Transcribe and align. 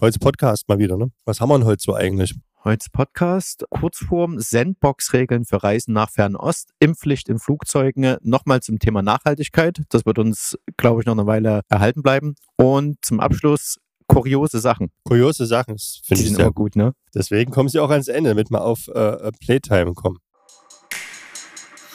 Heute 0.00 0.18
Podcast 0.18 0.66
mal 0.66 0.78
wieder, 0.78 0.96
ne? 0.96 1.10
Was 1.26 1.42
haben 1.42 1.50
wir 1.50 1.58
denn 1.58 1.66
heute 1.66 1.82
so 1.82 1.94
eigentlich? 1.94 2.34
Heute 2.64 2.86
Podcast, 2.90 3.66
Kurzform, 3.68 4.40
Sandbox-Regeln 4.40 5.44
für 5.44 5.62
Reisen 5.62 5.92
nach 5.92 6.08
Fernost, 6.10 6.70
Impfpflicht 6.78 7.28
in 7.28 7.38
Flugzeugen, 7.38 8.16
nochmal 8.22 8.62
zum 8.62 8.78
Thema 8.78 9.02
Nachhaltigkeit. 9.02 9.82
Das 9.90 10.06
wird 10.06 10.18
uns, 10.18 10.56
glaube 10.78 11.02
ich, 11.02 11.06
noch 11.06 11.12
eine 11.12 11.26
Weile 11.26 11.60
erhalten 11.68 12.00
bleiben. 12.00 12.34
Und 12.56 12.96
zum 13.04 13.20
Abschluss 13.20 13.76
kuriose 14.06 14.58
Sachen. 14.60 14.90
Kuriose 15.04 15.44
Sachen, 15.44 15.76
finde 16.02 16.22
ich 16.22 16.34
sehr 16.34 16.46
gut. 16.46 16.54
gut, 16.54 16.76
ne? 16.76 16.94
Deswegen 17.14 17.52
kommen 17.52 17.68
sie 17.68 17.78
auch 17.78 17.90
ans 17.90 18.08
Ende, 18.08 18.30
damit 18.30 18.50
wir 18.50 18.64
auf 18.64 18.88
äh, 18.88 19.30
Playtime 19.44 19.92
kommen. 19.92 20.16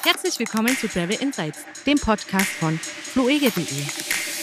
Herzlich 0.04 0.38
willkommen 0.38 0.78
zu 0.78 0.88
Travel 0.88 1.18
Insights, 1.20 1.66
dem 1.88 1.98
Podcast 1.98 2.50
von 2.60 2.78
fluege.de. 2.78 4.35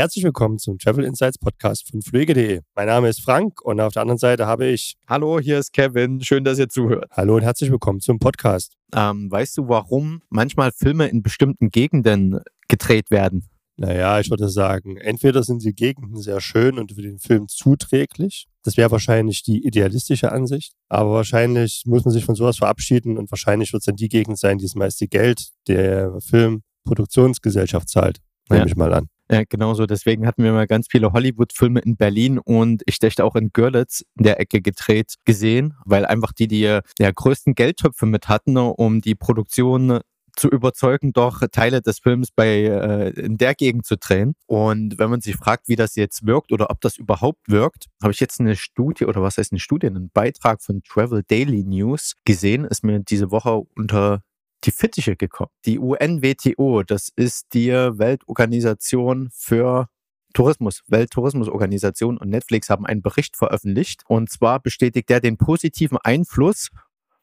Herzlich 0.00 0.22
willkommen 0.22 0.58
zum 0.58 0.78
Travel 0.78 1.04
Insights 1.04 1.38
Podcast 1.38 1.90
von 1.90 2.02
Flüge.de. 2.02 2.60
Mein 2.76 2.86
Name 2.86 3.08
ist 3.08 3.20
Frank 3.20 3.60
und 3.62 3.80
auf 3.80 3.94
der 3.94 4.02
anderen 4.02 4.18
Seite 4.18 4.46
habe 4.46 4.66
ich. 4.66 4.96
Hallo, 5.08 5.40
hier 5.40 5.58
ist 5.58 5.72
Kevin. 5.72 6.22
Schön, 6.22 6.44
dass 6.44 6.60
ihr 6.60 6.68
zuhört. 6.68 7.10
Hallo 7.10 7.34
und 7.34 7.42
herzlich 7.42 7.72
willkommen 7.72 7.98
zum 7.98 8.20
Podcast. 8.20 8.74
Ähm, 8.94 9.28
weißt 9.28 9.58
du, 9.58 9.66
warum 9.66 10.22
manchmal 10.30 10.70
Filme 10.70 11.08
in 11.08 11.24
bestimmten 11.24 11.70
Gegenden 11.70 12.38
gedreht 12.68 13.10
werden? 13.10 13.48
Naja, 13.76 14.20
ich 14.20 14.30
würde 14.30 14.48
sagen, 14.48 14.98
entweder 14.98 15.42
sind 15.42 15.64
die 15.64 15.74
Gegenden 15.74 16.22
sehr 16.22 16.40
schön 16.40 16.78
und 16.78 16.92
für 16.92 17.02
den 17.02 17.18
Film 17.18 17.48
zuträglich. 17.48 18.46
Das 18.62 18.76
wäre 18.76 18.92
wahrscheinlich 18.92 19.42
die 19.42 19.66
idealistische 19.66 20.30
Ansicht. 20.30 20.74
Aber 20.88 21.10
wahrscheinlich 21.10 21.82
muss 21.86 22.04
man 22.04 22.12
sich 22.12 22.24
von 22.24 22.36
sowas 22.36 22.58
verabschieden 22.58 23.18
und 23.18 23.32
wahrscheinlich 23.32 23.72
wird 23.72 23.80
es 23.80 23.86
dann 23.86 23.96
die 23.96 24.08
Gegend 24.08 24.38
sein, 24.38 24.58
die 24.58 24.64
das 24.64 24.76
meiste 24.76 25.08
Geld 25.08 25.48
der 25.66 26.20
Filmproduktionsgesellschaft 26.20 27.88
zahlt. 27.88 28.18
Nehme 28.48 28.60
ja. 28.60 28.66
ich 28.68 28.76
mal 28.76 28.94
an. 28.94 29.08
Ja, 29.30 29.42
genau 29.48 29.74
so. 29.74 29.84
Deswegen 29.84 30.26
hatten 30.26 30.42
wir 30.42 30.52
mal 30.52 30.66
ganz 30.66 30.86
viele 30.90 31.12
Hollywood-Filme 31.12 31.80
in 31.80 31.96
Berlin 31.96 32.38
und 32.38 32.82
ich 32.86 32.98
dachte 32.98 33.24
auch 33.24 33.36
in 33.36 33.50
Görlitz 33.52 34.02
in 34.16 34.24
der 34.24 34.40
Ecke 34.40 34.62
gedreht 34.62 35.14
gesehen, 35.26 35.74
weil 35.84 36.06
einfach 36.06 36.32
die 36.32 36.48
die 36.48 36.60
ja, 36.60 37.10
größten 37.10 37.54
Geldtöpfe 37.54 38.06
mit 38.06 38.28
hatten, 38.28 38.56
um 38.56 39.02
die 39.02 39.14
Produktion 39.14 40.00
zu 40.38 40.48
überzeugen, 40.48 41.12
doch 41.12 41.42
Teile 41.52 41.82
des 41.82 41.98
Films 41.98 42.30
bei 42.30 42.62
äh, 42.62 43.10
in 43.10 43.36
der 43.38 43.54
Gegend 43.54 43.84
zu 43.86 43.96
drehen. 43.96 44.34
Und 44.46 44.98
wenn 44.98 45.10
man 45.10 45.20
sich 45.20 45.36
fragt, 45.36 45.68
wie 45.68 45.76
das 45.76 45.96
jetzt 45.96 46.26
wirkt 46.26 46.52
oder 46.52 46.70
ob 46.70 46.80
das 46.80 46.96
überhaupt 46.96 47.48
wirkt, 47.48 47.86
habe 48.02 48.12
ich 48.12 48.20
jetzt 48.20 48.40
eine 48.40 48.56
Studie 48.56 49.04
oder 49.04 49.20
was 49.20 49.36
heißt 49.36 49.52
eine 49.52 49.58
Studie, 49.58 49.88
einen 49.88 50.10
Beitrag 50.10 50.62
von 50.62 50.82
Travel 50.84 51.22
Daily 51.28 51.64
News 51.64 52.14
gesehen, 52.24 52.64
ist 52.64 52.84
mir 52.84 53.00
diese 53.00 53.30
Woche 53.30 53.62
unter 53.76 54.22
die 54.64 54.70
Fittiche 54.70 55.16
gekommen. 55.16 55.50
Die 55.64 55.78
UNWTO, 55.78 56.82
das 56.82 57.10
ist 57.14 57.54
die 57.54 57.70
Weltorganisation 57.70 59.28
für 59.32 59.88
Tourismus, 60.34 60.82
Welttourismusorganisation 60.88 62.18
und 62.18 62.28
Netflix 62.28 62.68
haben 62.68 62.86
einen 62.86 63.02
Bericht 63.02 63.36
veröffentlicht. 63.36 64.02
Und 64.06 64.30
zwar 64.30 64.60
bestätigt 64.60 65.08
der 65.08 65.20
den 65.20 65.36
positiven 65.36 65.98
Einfluss 66.02 66.68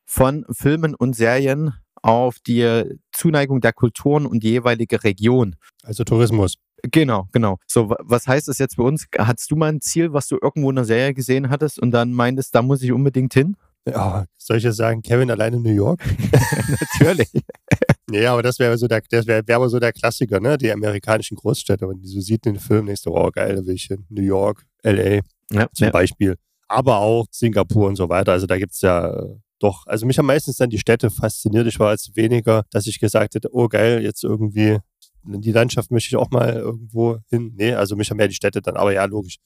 von 0.06 0.46
Filmen 0.52 0.96
und 0.96 1.16
Serien 1.16 1.74
auf 2.02 2.40
die 2.40 2.84
Zuneigung 3.12 3.62
der 3.62 3.74
Kulturen 3.74 4.26
und 4.26 4.44
die 4.44 4.50
jeweilige 4.52 5.04
Region. 5.04 5.56
Also 5.84 6.04
Tourismus. 6.04 6.56
Genau, 6.84 7.28
genau. 7.32 7.58
So, 7.66 7.96
was 8.00 8.28
heißt 8.28 8.48
das 8.48 8.60
jetzt 8.60 8.76
für 8.76 8.84
uns? 8.84 9.08
Hattest 9.18 9.50
du 9.50 9.56
mal 9.56 9.72
ein 9.72 9.82
Ziel, 9.82 10.14
was 10.14 10.28
du 10.28 10.38
irgendwo 10.40 10.70
in 10.70 10.78
einer 10.78 10.86
Serie 10.86 11.14
gesehen 11.14 11.50
hattest 11.50 11.80
und 11.80 11.92
dann 11.92 12.14
meintest, 12.14 12.54
da 12.54 12.62
muss 12.62 12.84
ich 12.84 12.92
unbedingt 12.92 13.34
hin? 13.34 13.58
Ja, 13.88 14.26
soll 14.38 14.58
ich 14.58 14.64
jetzt 14.64 14.78
sagen, 14.78 15.02
Kevin 15.02 15.30
allein 15.30 15.54
in 15.54 15.62
New 15.62 15.74
York? 15.74 16.02
Natürlich. 17.00 17.30
Ja, 18.12 18.34
aber 18.34 18.44
das 18.44 18.60
wäre 18.60 18.78
so 18.78 18.88
der, 18.88 19.02
das 19.10 19.26
wäre 19.26 19.48
wär 19.48 19.68
so 19.68 19.80
der 19.80 19.92
Klassiker, 19.92 20.40
ne? 20.40 20.60
Die 20.60 20.72
amerikanischen 20.72 21.36
Großstädte. 21.38 21.90
Wenn 21.90 22.00
du 22.00 22.08
so 22.08 22.22
sieht 22.22 22.46
in 22.46 22.54
den 22.54 22.60
Film, 22.60 22.86
denkst 22.86 23.02
du, 23.02 23.10
oh 23.10 23.32
geil, 23.32 23.56
da 23.56 23.66
will 23.66 23.74
ich 23.74 23.86
hin. 23.86 24.06
New 24.10 24.22
York, 24.22 24.64
LA 24.84 25.22
ja, 25.52 25.68
zum 25.74 25.86
ja. 25.86 25.90
Beispiel. 25.90 26.36
Aber 26.68 27.00
auch 27.00 27.26
Singapur 27.32 27.88
und 27.88 27.96
so 27.96 28.08
weiter. 28.08 28.32
Also 28.32 28.46
da 28.46 28.60
gibt 28.60 28.74
es 28.74 28.82
ja 28.82 29.08
äh, 29.08 29.36
doch, 29.60 29.88
also 29.88 30.06
mich 30.06 30.20
haben 30.20 30.28
meistens 30.28 30.58
dann 30.58 30.70
die 30.70 30.78
Städte 30.78 31.10
fasziniert. 31.10 31.66
Ich 31.66 31.80
war 31.80 31.92
jetzt 31.92 32.16
weniger, 32.16 32.64
dass 32.70 32.86
ich 32.86 33.00
gesagt 33.00 33.34
hätte, 33.34 33.50
oh 33.52 33.68
geil, 33.68 34.04
jetzt 34.04 34.24
irgendwie 34.24 34.78
die 35.24 35.52
Landschaft 35.52 35.92
möchte 35.92 36.10
ich 36.10 36.16
auch 36.16 36.30
mal 36.30 36.54
irgendwo 36.54 37.18
hin. 37.30 37.54
Nee, 37.56 37.74
also 37.74 37.96
mich 37.96 38.10
haben 38.10 38.18
mehr 38.18 38.28
die 38.28 38.36
Städte 38.36 38.62
dann, 38.62 38.78
aber 38.78 38.94
ja, 38.94 39.06
logisch. 39.06 39.38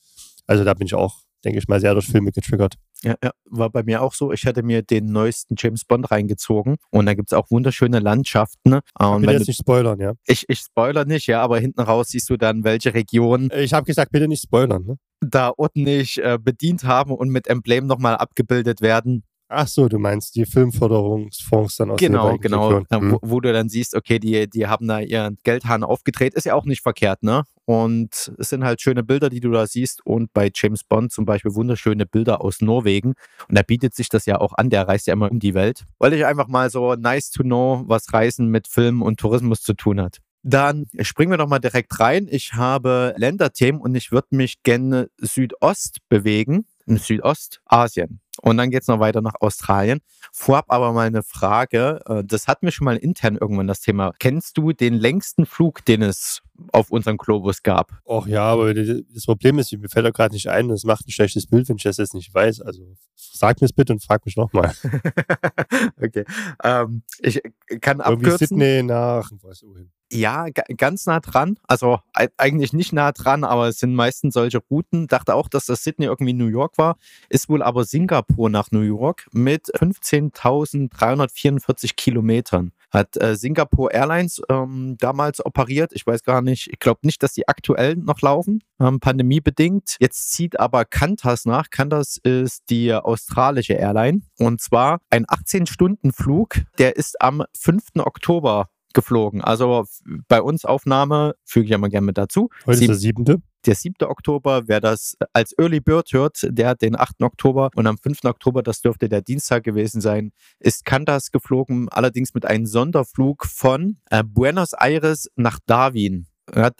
Also 0.49 0.63
da 0.63 0.73
bin 0.73 0.87
ich 0.87 0.95
auch 0.95 1.21
denke 1.43 1.59
ich 1.59 1.67
mal, 1.67 1.79
sehr 1.79 1.93
durch 1.93 2.07
Filme 2.07 2.31
getriggert. 2.31 2.75
Ja, 3.03 3.15
ja, 3.23 3.31
war 3.45 3.69
bei 3.69 3.83
mir 3.83 4.01
auch 4.01 4.13
so. 4.13 4.31
Ich 4.33 4.45
hatte 4.45 4.63
mir 4.63 4.81
den 4.81 5.05
neuesten 5.05 5.55
James 5.57 5.85
Bond 5.85 6.11
reingezogen 6.11 6.77
und 6.91 7.05
da 7.05 7.13
gibt 7.13 7.31
es 7.31 7.37
auch 7.37 7.49
wunderschöne 7.49 7.99
Landschaften. 7.99 8.69
Ne? 8.69 8.81
Und 8.97 9.21
bitte 9.21 9.33
jetzt 9.33 9.47
nicht 9.47 9.59
spoilern, 9.59 9.99
ja. 9.99 10.13
Ich, 10.25 10.45
ich 10.47 10.59
spoiler 10.59 11.05
nicht, 11.05 11.27
ja, 11.27 11.41
aber 11.41 11.59
hinten 11.59 11.81
raus 11.81 12.09
siehst 12.09 12.29
du 12.29 12.37
dann, 12.37 12.63
welche 12.63 12.93
Region. 12.93 13.49
Ich 13.55 13.73
habe 13.73 13.85
gesagt, 13.85 14.11
bitte 14.11 14.27
nicht 14.27 14.43
spoilern, 14.43 14.85
ne? 14.85 14.95
Da 15.21 15.51
ordentlich 15.57 16.23
äh, 16.23 16.37
bedient 16.41 16.85
haben 16.85 17.11
und 17.11 17.29
mit 17.29 17.47
Emblem 17.47 17.87
nochmal 17.87 18.15
abgebildet 18.15 18.79
werden. 18.79 19.23
Ach 19.51 19.67
so, 19.67 19.89
du 19.89 19.97
meinst 19.97 20.35
die 20.35 20.45
Filmförderungsfonds 20.45 21.77
dann 21.77 21.89
aus 21.89 21.99
Genau, 21.99 22.37
genau. 22.37 22.83
Hm. 22.91 23.11
Wo, 23.13 23.19
wo, 23.23 23.39
du 23.41 23.51
dann 23.51 23.67
siehst, 23.67 23.95
okay, 23.95 24.19
die, 24.19 24.47
die 24.47 24.67
haben 24.67 24.87
da 24.87 24.99
ihren 24.99 25.39
Geldhahn 25.43 25.83
aufgedreht, 25.83 26.35
ist 26.35 26.45
ja 26.45 26.53
auch 26.53 26.65
nicht 26.65 26.83
verkehrt, 26.83 27.23
ne? 27.23 27.43
Und 27.65 28.31
es 28.37 28.49
sind 28.49 28.63
halt 28.63 28.79
schöne 28.79 29.03
Bilder, 29.03 29.29
die 29.29 29.39
du 29.39 29.49
da 29.51 29.65
siehst. 29.65 30.05
Und 30.05 30.33
bei 30.33 30.51
James 30.53 30.83
Bond 30.83 31.11
zum 31.11 31.25
Beispiel 31.25 31.55
wunderschöne 31.55 32.05
Bilder 32.05 32.41
aus 32.41 32.61
Norwegen. 32.61 33.13
Und 33.47 33.57
da 33.57 33.63
bietet 33.63 33.95
sich 33.95 34.07
das 34.09 34.27
ja 34.27 34.39
auch 34.39 34.53
an, 34.53 34.69
der 34.69 34.87
reist 34.87 35.07
ja 35.07 35.13
immer 35.13 35.31
um 35.31 35.39
die 35.39 35.55
Welt. 35.55 35.85
Wollte 35.99 36.15
ich 36.15 36.25
einfach 36.25 36.47
mal 36.47 36.69
so 36.69 36.93
nice 36.93 37.31
to 37.31 37.41
know, 37.41 37.83
was 37.87 38.13
Reisen 38.13 38.49
mit 38.49 38.67
Film 38.67 39.01
und 39.01 39.19
Tourismus 39.19 39.61
zu 39.61 39.73
tun 39.73 39.99
hat. 39.99 40.17
Dann 40.43 40.85
springen 41.01 41.31
wir 41.31 41.37
doch 41.37 41.49
mal 41.49 41.59
direkt 41.59 41.99
rein. 41.99 42.27
Ich 42.29 42.53
habe 42.53 43.13
Länderthemen 43.17 43.81
und 43.81 43.93
ich 43.95 44.11
würde 44.11 44.29
mich 44.31 44.63
gerne 44.63 45.09
Südost 45.17 45.99
bewegen, 46.07 46.65
in 46.85 46.97
Südostasien. 46.97 48.19
Und 48.41 48.57
dann 48.57 48.71
geht 48.71 48.81
es 48.81 48.87
noch 48.87 48.99
weiter 48.99 49.21
nach 49.21 49.35
Australien. 49.39 49.99
Vorab 50.31 50.65
aber 50.69 50.93
mal 50.93 51.07
eine 51.07 51.23
Frage. 51.23 51.99
Äh, 52.07 52.23
das 52.25 52.47
hatten 52.47 52.65
wir 52.65 52.71
schon 52.71 52.85
mal 52.85 52.97
intern 52.97 53.37
irgendwann 53.39 53.67
das 53.67 53.81
Thema. 53.81 54.13
Kennst 54.19 54.57
du 54.57 54.73
den 54.73 54.93
längsten 54.93 55.45
Flug, 55.45 55.83
den 55.85 56.01
es 56.01 56.41
auf 56.71 56.91
unserem 56.91 57.17
Globus 57.17 57.63
gab? 57.63 57.91
Och 58.05 58.27
ja, 58.27 58.43
aber 58.43 58.73
das 58.73 59.25
Problem 59.25 59.59
ist, 59.59 59.71
mir 59.71 59.89
fällt 59.89 60.05
da 60.05 60.11
gerade 60.11 60.33
nicht 60.33 60.47
ein. 60.47 60.69
Das 60.69 60.83
macht 60.83 61.07
ein 61.07 61.11
schlechtes 61.11 61.47
Bild, 61.47 61.69
wenn 61.69 61.77
ich 61.77 61.83
das 61.83 61.97
jetzt 61.97 62.13
nicht 62.13 62.33
weiß. 62.33 62.61
Also 62.61 62.95
sag 63.15 63.61
mir 63.61 63.65
es 63.65 63.73
bitte 63.73 63.93
und 63.93 64.03
frag 64.03 64.25
mich 64.25 64.35
nochmal. 64.35 64.73
okay. 66.01 66.25
Ähm, 66.63 67.03
ich 67.19 67.41
kann 67.81 68.01
abkürzen. 68.01 68.21
Irgendwie 68.21 68.45
Sydney 68.45 68.83
nach 68.83 69.31
was 69.41 69.63
wohin? 69.63 69.91
Ja, 70.11 70.47
ganz 70.49 71.05
nah 71.05 71.19
dran. 71.19 71.59
Also 71.67 71.99
eigentlich 72.37 72.73
nicht 72.73 72.93
nah 72.93 73.11
dran, 73.11 73.43
aber 73.43 73.67
es 73.67 73.77
sind 73.77 73.93
meistens 73.93 74.33
solche 74.33 74.57
Routen. 74.57 75.05
Dachte 75.05 75.35
auch, 75.35 75.47
dass 75.47 75.67
das 75.67 75.83
Sydney 75.83 76.07
irgendwie 76.07 76.33
New 76.33 76.47
York 76.47 76.79
war. 76.79 76.97
Ist 77.29 77.47
wohl 77.47 77.61
aber 77.61 77.83
Singapur 77.83 78.49
nach 78.49 78.71
New 78.71 78.81
York 78.81 79.27
mit 79.31 79.67
15.344 79.67 81.93
Kilometern. 81.95 82.71
Hat 82.91 83.21
äh, 83.21 83.35
Singapore 83.35 83.93
Airlines 83.93 84.41
ähm, 84.49 84.97
damals 84.99 85.45
operiert. 85.45 85.91
Ich 85.93 86.05
weiß 86.05 86.23
gar 86.23 86.41
nicht, 86.41 86.69
ich 86.71 86.79
glaube 86.79 87.01
nicht, 87.03 87.21
dass 87.23 87.33
die 87.33 87.47
aktuell 87.47 87.95
noch 87.95 88.21
laufen, 88.21 88.63
ähm, 88.79 88.99
pandemiebedingt. 88.99 89.97
Jetzt 89.99 90.31
zieht 90.31 90.59
aber 90.59 90.85
Qantas 90.85 91.45
nach. 91.45 91.69
Qantas 91.69 92.17
ist 92.17 92.69
die 92.69 92.93
australische 92.93 93.73
Airline. 93.73 94.21
Und 94.37 94.61
zwar 94.61 95.01
ein 95.09 95.25
18-Stunden-Flug, 95.25 96.61
der 96.77 96.95
ist 96.95 97.21
am 97.21 97.43
5. 97.55 97.97
Oktober 97.97 98.69
geflogen. 98.93 99.41
Also 99.41 99.85
bei 100.27 100.41
uns 100.41 100.65
Aufnahme 100.65 101.35
füge 101.45 101.65
ich 101.65 101.71
ja 101.71 101.77
mal 101.77 101.89
gerne 101.89 102.05
mit 102.05 102.17
dazu. 102.17 102.49
Heute 102.65 102.77
Sieb 102.77 102.83
ist 102.83 102.87
der 102.87 102.95
siebente. 102.95 103.41
Der 103.65 103.75
7. 103.75 104.07
Oktober, 104.07 104.63
wer 104.67 104.79
das 104.79 105.17
als 105.33 105.53
Early 105.57 105.81
Bird 105.81 106.13
hört, 106.13 106.47
der 106.49 106.69
hat 106.69 106.81
den 106.81 106.97
8. 106.97 107.21
Oktober 107.23 107.69
und 107.75 107.87
am 107.87 107.97
5. 107.97 108.23
Oktober, 108.23 108.63
das 108.63 108.79
dürfte 108.79 109.09
der 109.09 109.21
Dienstag 109.21 109.65
gewesen 109.65 109.99
sein, 109.99 110.31
ist 110.59 110.85
Qantas 110.85 111.31
geflogen, 111.31 111.89
allerdings 111.89 112.33
mit 112.33 112.45
einem 112.45 112.65
Sonderflug 112.65 113.45
von 113.45 113.97
äh, 114.11 114.23
Buenos 114.23 114.71
Aires 114.71 115.29
nach 115.35 115.59
Darwin. 115.65 116.25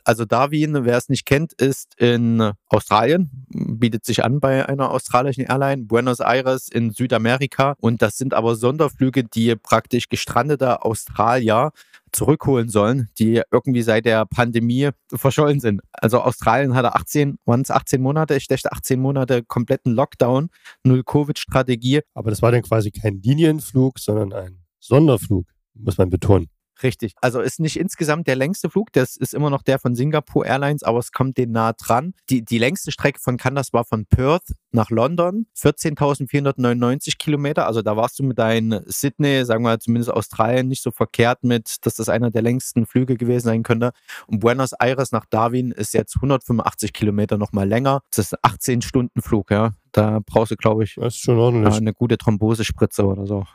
Also 0.04 0.25
Darwin, 0.25 0.86
wer 0.86 0.98
es 0.98 1.10
nicht 1.10 1.25
kennt, 1.25 1.54
ist 1.54 1.94
in 1.98 2.54
Australien, 2.68 3.30
bietet 3.50 4.06
sich 4.06 4.24
an 4.24 4.39
bei 4.39 4.68
einer 4.68 4.92
australischen 4.92 5.44
Airline, 5.44 5.83
Buenos 5.83 6.19
Aires 6.19 6.69
in 6.69 6.92
Südamerika 6.92 7.75
und 7.80 8.01
das 8.01 8.18
sind 8.18 8.33
aber 8.33 8.56
Sonderflüge, 8.56 9.24
die 9.24 9.56
praktisch 9.56 10.10
gestrandete 10.10 10.83
Australier 10.83 11.72
zurückholen 12.11 12.69
sollen, 12.69 13.09
die 13.17 13.41
irgendwie 13.51 13.81
seit 13.81 14.06
der 14.06 14.25
Pandemie 14.25 14.89
verschollen 15.13 15.59
sind. 15.59 15.81
Also 15.91 16.21
Australien 16.21 16.75
hatte 16.75 16.95
18, 16.95 17.38
waren 17.45 17.61
es 17.61 17.71
18 17.71 18.01
Monate, 18.01 18.35
ich 18.35 18.47
dachte 18.47 18.71
18 18.71 19.00
Monate 19.00 19.44
kompletten 19.44 19.94
Lockdown, 19.94 20.50
null 20.83 21.03
Covid-Strategie. 21.03 22.01
Aber 22.13 22.29
das 22.29 22.41
war 22.41 22.51
dann 22.51 22.63
quasi 22.63 22.91
kein 22.91 23.21
Linienflug, 23.21 24.00
sondern 24.00 24.33
ein 24.33 24.63
Sonderflug, 24.79 25.45
muss 25.73 25.97
man 25.97 26.09
betonen. 26.09 26.50
Richtig. 26.81 27.14
Also 27.22 27.42
ist 27.42 27.60
nicht 27.60 27.78
insgesamt 27.78 28.28
der 28.28 28.36
längste 28.36 28.70
Flug, 28.70 28.94
das 28.94 29.18
ist 29.18 29.34
immer 29.34 29.50
noch 29.50 29.64
der 29.64 29.80
von 29.80 29.96
Singapore 29.96 30.48
Airlines, 30.48 30.84
aber 30.84 31.00
es 31.00 31.12
kommt 31.12 31.38
den 31.38 31.52
nah 31.52 31.74
dran. 31.74 32.14
Die, 32.30 32.44
die 32.44 32.58
längste 32.58 32.92
Strecke 32.92 33.20
von 33.20 33.38
Qantas 33.38 33.74
war 33.74 33.84
von 33.84 34.06
Perth 34.06 34.54
nach 34.72 34.90
London, 34.90 35.48
14.499 35.58 37.18
Kilometer. 37.18 37.66
Also 37.66 37.81
da 37.81 37.98
warst 37.98 38.20
du 38.20 38.24
mit 38.24 38.40
deinem 38.40 38.81
Sydney, 38.86 39.44
sagen 39.46 39.64
wir 39.64 39.80
zumindest 39.80 40.12
Australien, 40.12 40.68
nicht 40.68 40.84
so 40.84 40.92
verkehrt 40.92 41.44
mit, 41.44 41.86
dass 41.86 41.96
das 41.96 42.08
einer 42.10 42.31
der 42.31 42.42
längsten 42.42 42.86
Flüge 42.86 43.18
gewesen 43.18 43.46
sein 43.46 43.64
könnte. 43.64 43.92
Und 44.28 44.40
Buenos 44.40 44.74
Aires 44.74 45.12
nach 45.12 45.26
Darwin 45.26 45.72
ist 45.72 45.94
jetzt 45.94 46.16
185 46.16 46.94
Kilometer 46.94 47.38
nochmal 47.38 47.68
länger. 47.68 48.02
Das 48.10 48.26
ist 48.26 48.34
ein 48.34 48.40
18 48.44 48.81
Stunden 48.81 49.22
Flug, 49.22 49.52
ja. 49.52 49.72
Da 49.92 50.20
brauchst 50.26 50.52
du, 50.52 50.56
glaube 50.56 50.84
ich, 50.84 50.98
eine 50.98 51.94
gute 51.94 52.18
Thrombosespritze 52.18 53.06
oder 53.06 53.26
so. 53.26 53.46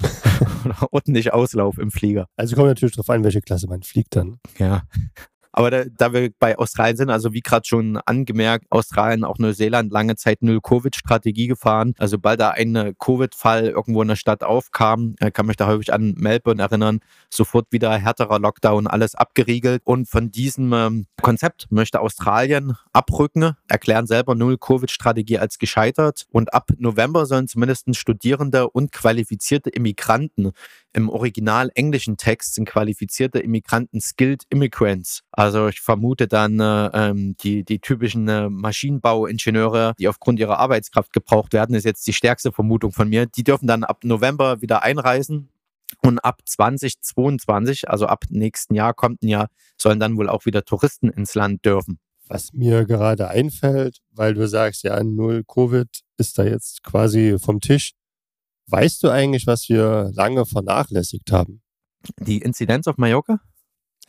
ordentlich 0.90 1.32
Auslauf 1.32 1.78
im 1.78 1.90
Flieger. 1.90 2.26
Also 2.36 2.56
kommt 2.56 2.68
natürlich 2.68 2.94
darauf 2.94 3.10
an, 3.10 3.24
welche 3.24 3.40
Klasse 3.40 3.68
man 3.68 3.82
fliegt 3.82 4.16
dann. 4.16 4.38
Ja. 4.58 4.82
Aber 5.56 5.70
da, 5.70 5.84
da 5.84 6.12
wir 6.12 6.30
bei 6.38 6.58
Australien 6.58 6.96
sind, 6.96 7.10
also 7.10 7.32
wie 7.32 7.40
gerade 7.40 7.64
schon 7.64 7.96
angemerkt, 7.96 8.66
Australien, 8.70 9.22
auch 9.22 9.38
Neuseeland 9.38 9.92
lange 9.92 10.16
Zeit 10.16 10.42
Null-Covid-Strategie 10.42 11.46
gefahren. 11.46 11.94
Also 11.96 12.14
sobald 12.16 12.40
da 12.40 12.50
ein 12.50 12.94
Covid-Fall 12.98 13.68
irgendwo 13.68 14.02
in 14.02 14.08
der 14.08 14.16
Stadt 14.16 14.42
aufkam, 14.42 15.14
äh, 15.20 15.30
kann 15.30 15.46
mich 15.46 15.56
da 15.56 15.68
häufig 15.68 15.92
an 15.92 16.14
Melbourne 16.16 16.60
erinnern, 16.60 16.98
sofort 17.30 17.66
wieder 17.70 17.96
härterer 17.96 18.40
Lockdown, 18.40 18.88
alles 18.88 19.14
abgeriegelt. 19.14 19.82
Und 19.84 20.08
von 20.08 20.32
diesem 20.32 20.72
ähm, 20.72 21.06
Konzept 21.22 21.68
möchte 21.70 22.00
Australien 22.00 22.76
abrücken, 22.92 23.52
erklären 23.68 24.08
selber 24.08 24.34
Null-Covid-Strategie 24.34 25.38
als 25.38 25.58
gescheitert. 25.58 26.26
Und 26.32 26.52
ab 26.52 26.70
November 26.78 27.26
sollen 27.26 27.46
zumindest 27.46 27.94
Studierende 27.94 28.68
und 28.70 28.90
qualifizierte 28.90 29.70
Immigranten 29.70 30.50
im 30.94 31.08
original 31.10 31.70
englischen 31.74 32.16
Text 32.16 32.54
sind 32.54 32.68
qualifizierte 32.68 33.40
Immigranten 33.40 34.00
Skilled 34.00 34.44
Immigrants. 34.48 35.20
Also 35.32 35.68
ich 35.68 35.80
vermute 35.80 36.28
dann 36.28 36.60
äh, 36.60 36.90
ähm, 36.94 37.36
die, 37.42 37.64
die 37.64 37.80
typischen 37.80 38.28
äh, 38.28 38.48
Maschinenbauingenieure, 38.48 39.94
die 39.98 40.08
aufgrund 40.08 40.38
ihrer 40.38 40.58
Arbeitskraft 40.58 41.12
gebraucht 41.12 41.52
werden, 41.52 41.74
ist 41.74 41.84
jetzt 41.84 42.06
die 42.06 42.12
stärkste 42.12 42.52
Vermutung 42.52 42.92
von 42.92 43.08
mir. 43.08 43.26
Die 43.26 43.44
dürfen 43.44 43.66
dann 43.66 43.84
ab 43.84 44.04
November 44.04 44.62
wieder 44.62 44.82
einreisen. 44.82 45.50
Und 46.02 46.18
ab 46.20 46.42
2022, 46.44 47.88
also 47.88 48.06
ab 48.06 48.24
nächsten 48.30 48.74
Jahr, 48.74 48.94
kommt 48.94 49.22
ein 49.22 49.28
Jahr, 49.28 49.48
sollen 49.80 50.00
dann 50.00 50.16
wohl 50.16 50.28
auch 50.28 50.46
wieder 50.46 50.64
Touristen 50.64 51.08
ins 51.08 51.34
Land 51.34 51.64
dürfen. 51.64 51.98
Was 52.26 52.52
mir 52.52 52.84
gerade 52.84 53.28
einfällt, 53.28 53.98
weil 54.12 54.34
du 54.34 54.48
sagst, 54.48 54.84
ja, 54.84 55.02
null 55.02 55.44
Covid 55.44 55.88
ist 56.16 56.38
da 56.38 56.44
jetzt 56.44 56.82
quasi 56.82 57.36
vom 57.38 57.60
Tisch. 57.60 57.92
Weißt 58.66 59.02
du 59.02 59.10
eigentlich, 59.10 59.46
was 59.46 59.68
wir 59.68 60.10
lange 60.14 60.46
vernachlässigt 60.46 61.30
haben? 61.32 61.62
Die 62.20 62.38
Inzidenz 62.38 62.86
auf 62.86 62.96
Mallorca? 62.96 63.40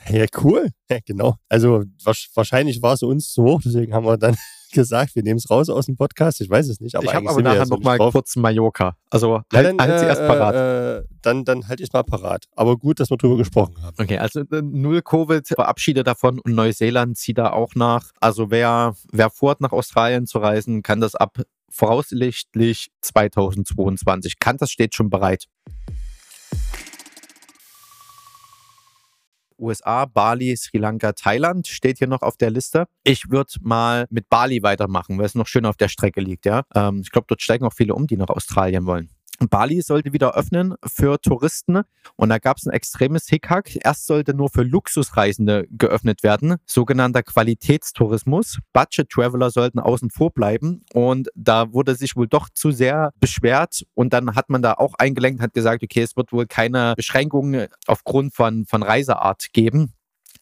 Ja, 0.10 0.26
cool. 0.44 0.72
Ja, 0.90 1.00
genau. 1.06 1.38
Also 1.50 1.84
wahrscheinlich 2.04 2.82
war 2.82 2.94
es 2.94 3.04
uns 3.04 3.32
zu 3.32 3.44
hoch, 3.44 3.62
deswegen 3.64 3.94
haben 3.94 4.06
wir 4.06 4.18
dann 4.18 4.36
gesagt, 4.76 5.16
wir 5.16 5.24
nehmen 5.24 5.38
es 5.38 5.50
raus 5.50 5.70
aus 5.70 5.88
dem 5.88 5.98
Podcast. 5.98 6.40
Ich 6.42 6.50
weiß 6.50 6.70
es 6.70 6.80
nicht. 6.80 6.96
Aber 6.96 7.06
ich 7.06 7.14
habe 7.16 7.28
aber 7.28 7.42
nachher 7.42 7.60
ja 7.60 7.66
nochmal 7.66 7.98
kurz 7.98 8.36
Mallorca. 8.36 8.96
Also 9.10 9.42
halt, 9.52 9.80
dann, 9.80 9.82
halt 9.82 10.00
sie 10.00 10.06
erst 10.06 10.22
parat. 10.28 10.56
Äh, 10.56 11.08
dann, 11.24 11.44
dann 11.44 11.68
halte 11.68 11.82
ich 11.82 11.92
mal 11.92 12.04
parat. 12.04 12.46
Aber 12.56 12.78
gut, 12.78 13.00
dass 13.00 13.10
wir 13.10 13.18
drüber 13.18 13.38
gesprochen 13.38 13.76
haben. 13.82 13.96
Okay, 14.00 14.20
also 14.20 14.42
äh, 14.42 14.62
null 14.62 15.02
Covid, 15.02 15.48
verabschiede 15.48 16.04
davon 16.04 16.40
und 16.40 16.54
Neuseeland 16.54 17.18
zieht 17.18 17.40
da 17.40 17.52
auch 17.52 17.74
nach. 17.74 18.12
Also 18.20 18.52
wer, 18.52 18.96
wer 19.12 19.32
vorhat, 19.32 19.62
nach 19.62 19.72
Australien 19.72 20.28
zu 20.28 20.38
reisen, 20.38 20.84
kann 20.84 21.02
das 21.02 21.16
ab 21.16 21.42
voraussichtlich 21.70 22.92
2022. 23.02 24.40
Qantas 24.40 24.72
steht 24.72 24.96
schon 24.96 25.10
bereit. 25.10 25.46
USA, 29.66 30.06
Bali, 30.06 30.56
Sri 30.56 30.78
Lanka, 30.78 31.14
Thailand 31.14 31.68
steht 31.68 31.98
hier 31.98 32.08
noch 32.08 32.22
auf 32.22 32.38
der 32.38 32.52
Liste. 32.52 32.86
Ich 33.04 33.30
würde 33.30 33.52
mal 33.62 34.06
mit 34.10 34.30
Bali 34.30 34.64
weitermachen, 34.64 35.18
weil 35.18 35.26
es 35.26 35.36
noch 35.36 35.48
schön 35.48 35.66
auf 35.66 35.78
der 35.78 35.88
Strecke 35.88 36.22
liegt. 36.22 36.46
Ja, 36.46 36.64
ähm, 36.74 37.02
ich 37.04 37.12
glaube, 37.12 37.26
dort 37.28 37.42
steigen 37.42 37.66
auch 37.66 37.74
viele 37.74 37.94
um, 37.96 38.08
die 38.08 38.18
nach 38.18 38.30
Australien 38.30 38.86
wollen. 38.86 39.10
Bali 39.40 39.82
sollte 39.82 40.14
wieder 40.14 40.36
öffnen 40.36 40.76
für 40.86 41.20
Touristen 41.20 41.82
und 42.16 42.30
da 42.30 42.38
gab 42.38 42.58
es 42.58 42.66
ein 42.66 42.74
extremes 42.74 43.28
Hickhack. 43.28 43.78
Erst 43.84 44.08
sollte 44.08 44.34
nur 44.34 44.50
für 44.50 44.64
Luxusreisende 44.64 45.68
geöffnet 45.72 46.24
werden, 46.24 46.56
sogenannter 46.66 47.24
Qualitätstourismus. 47.24 48.60
Budget 48.74 49.10
Traveler 49.10 49.50
sollten 49.50 49.80
außen 49.80 50.10
vor 50.10 50.32
bleiben 50.32 50.82
und 50.94 51.30
da 51.36 51.74
wurde 51.74 51.96
sich 51.96 52.16
wohl 52.16 52.28
doch 52.28 52.50
zu 52.54 52.72
sehr 52.72 53.12
beschwert 53.20 53.86
und 53.94 54.14
dann 54.14 54.36
hat 54.36 54.50
man 54.50 54.62
da 54.62 54.74
auch 54.74 54.94
eingelenkt, 54.96 55.42
hat 55.42 55.54
gesagt, 55.54 55.84
okay, 55.84 56.02
es 56.02 56.16
wird 56.16 56.32
wohl 56.32 56.48
keine 56.48 56.94
Beschränkungen 56.96 57.68
aufgrund 57.88 58.34
von, 58.34 58.66
von 58.66 58.84
Reiseart 58.84 59.54
geben. 59.54 59.94